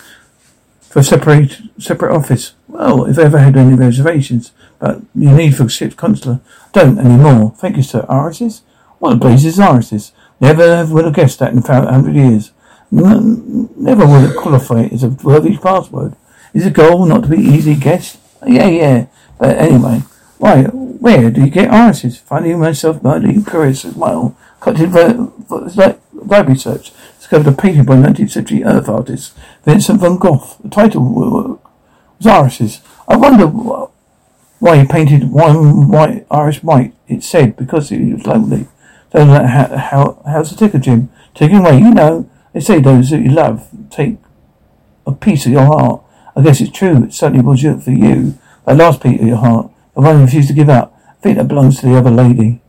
for 0.92 1.00
a 1.00 1.04
separate, 1.04 1.58
separate 1.80 2.14
office. 2.14 2.54
Well, 2.68 3.06
if 3.06 3.18
I 3.18 3.24
ever 3.24 3.38
had 3.38 3.56
any 3.56 3.76
reservations, 3.76 4.52
but 4.78 5.02
you 5.16 5.32
need 5.32 5.56
for 5.56 5.70
ship's 5.70 5.96
consular, 5.96 6.42
don't 6.74 7.00
anymore. 7.00 7.54
Thank 7.58 7.78
you, 7.78 7.84
sir. 7.84 8.06
Irises? 8.10 8.62
What 9.00 9.12
the 9.12 9.16
blazes 9.16 9.58
Irises? 9.58 10.12
Never 10.42 10.86
would 10.86 11.06
have 11.06 11.14
guessed 11.14 11.40
that 11.40 11.54
in 11.54 11.60
a 11.60 11.92
hundred 11.92 12.16
years. 12.16 12.52
never 12.92 14.06
would 14.06 14.22
have 14.22 14.36
qualified 14.36 14.92
as 14.92 15.04
a 15.04 15.10
worthy 15.10 15.58
password. 15.58 16.16
Is 16.54 16.66
the 16.66 16.72
goal 16.72 17.06
not 17.06 17.24
to 17.24 17.30
be 17.30 17.38
easily 17.38 17.76
guessed? 17.76 18.20
Yeah, 18.46 18.68
yeah. 18.68 19.06
But 19.40 19.58
anyway, 19.58 20.00
why, 20.40 20.64
where 20.64 21.32
do 21.32 21.42
you 21.42 21.50
get 21.50 21.72
irises? 21.72 22.18
Finding 22.18 22.60
myself 22.60 23.02
mildly 23.02 23.42
curious 23.44 23.86
as 23.86 23.96
well. 23.96 24.36
Conducted 24.60 25.32
library 26.14 26.58
search. 26.58 26.92
Discovered 27.32 27.54
a 27.54 27.62
painting 27.62 27.86
by 27.86 27.96
19th 27.96 28.32
century 28.32 28.62
earth 28.66 28.90
artist 28.90 29.34
Vincent 29.64 30.02
van 30.02 30.18
Gogh. 30.18 30.58
The 30.62 30.68
title 30.68 31.02
was 32.20 32.28
Irises. 32.28 32.82
I 33.08 33.16
wonder 33.16 33.48
why 33.48 34.82
he 34.82 34.86
painted 34.86 35.32
one 35.32 35.88
white 35.88 36.28
Irish 36.30 36.62
white. 36.62 36.94
It 37.08 37.24
said 37.24 37.56
because 37.56 37.88
he 37.88 38.12
was 38.12 38.28
lonely. 38.28 38.68
Don't 39.14 39.28
know 39.28 39.48
how, 39.48 39.78
how 39.78 40.22
how's 40.26 40.50
the 40.50 40.58
ticker, 40.58 40.78
Jim? 40.78 41.10
Taking 41.34 41.60
away, 41.60 41.78
you 41.78 41.92
know. 41.92 42.30
They 42.52 42.60
say 42.60 42.82
those 42.82 43.12
that 43.12 43.22
you 43.22 43.30
love 43.30 43.66
take 43.90 44.18
a 45.08 45.14
piece 45.14 45.46
of 45.46 45.54
your 45.54 45.68
heart. 45.68 46.04
I 46.36 46.42
guess 46.42 46.60
it's 46.60 46.78
true. 46.78 47.06
It 47.06 47.14
certainly 47.14 47.46
was 47.46 47.62
for 47.62 47.92
you. 47.92 48.38
That 48.66 48.76
last 48.76 49.02
piece 49.02 49.22
of 49.22 49.28
your 49.28 49.38
heart 49.38 49.72
the 49.96 50.02
one 50.02 50.18
you 50.18 50.26
refused 50.26 50.50
to 50.50 50.54
give 50.54 50.68
up. 50.68 51.00
I 51.08 51.14
think 51.22 51.38
that 51.38 51.48
belongs 51.48 51.80
to 51.80 51.86
the 51.86 51.96
other 51.96 52.12
lady. 52.12 52.62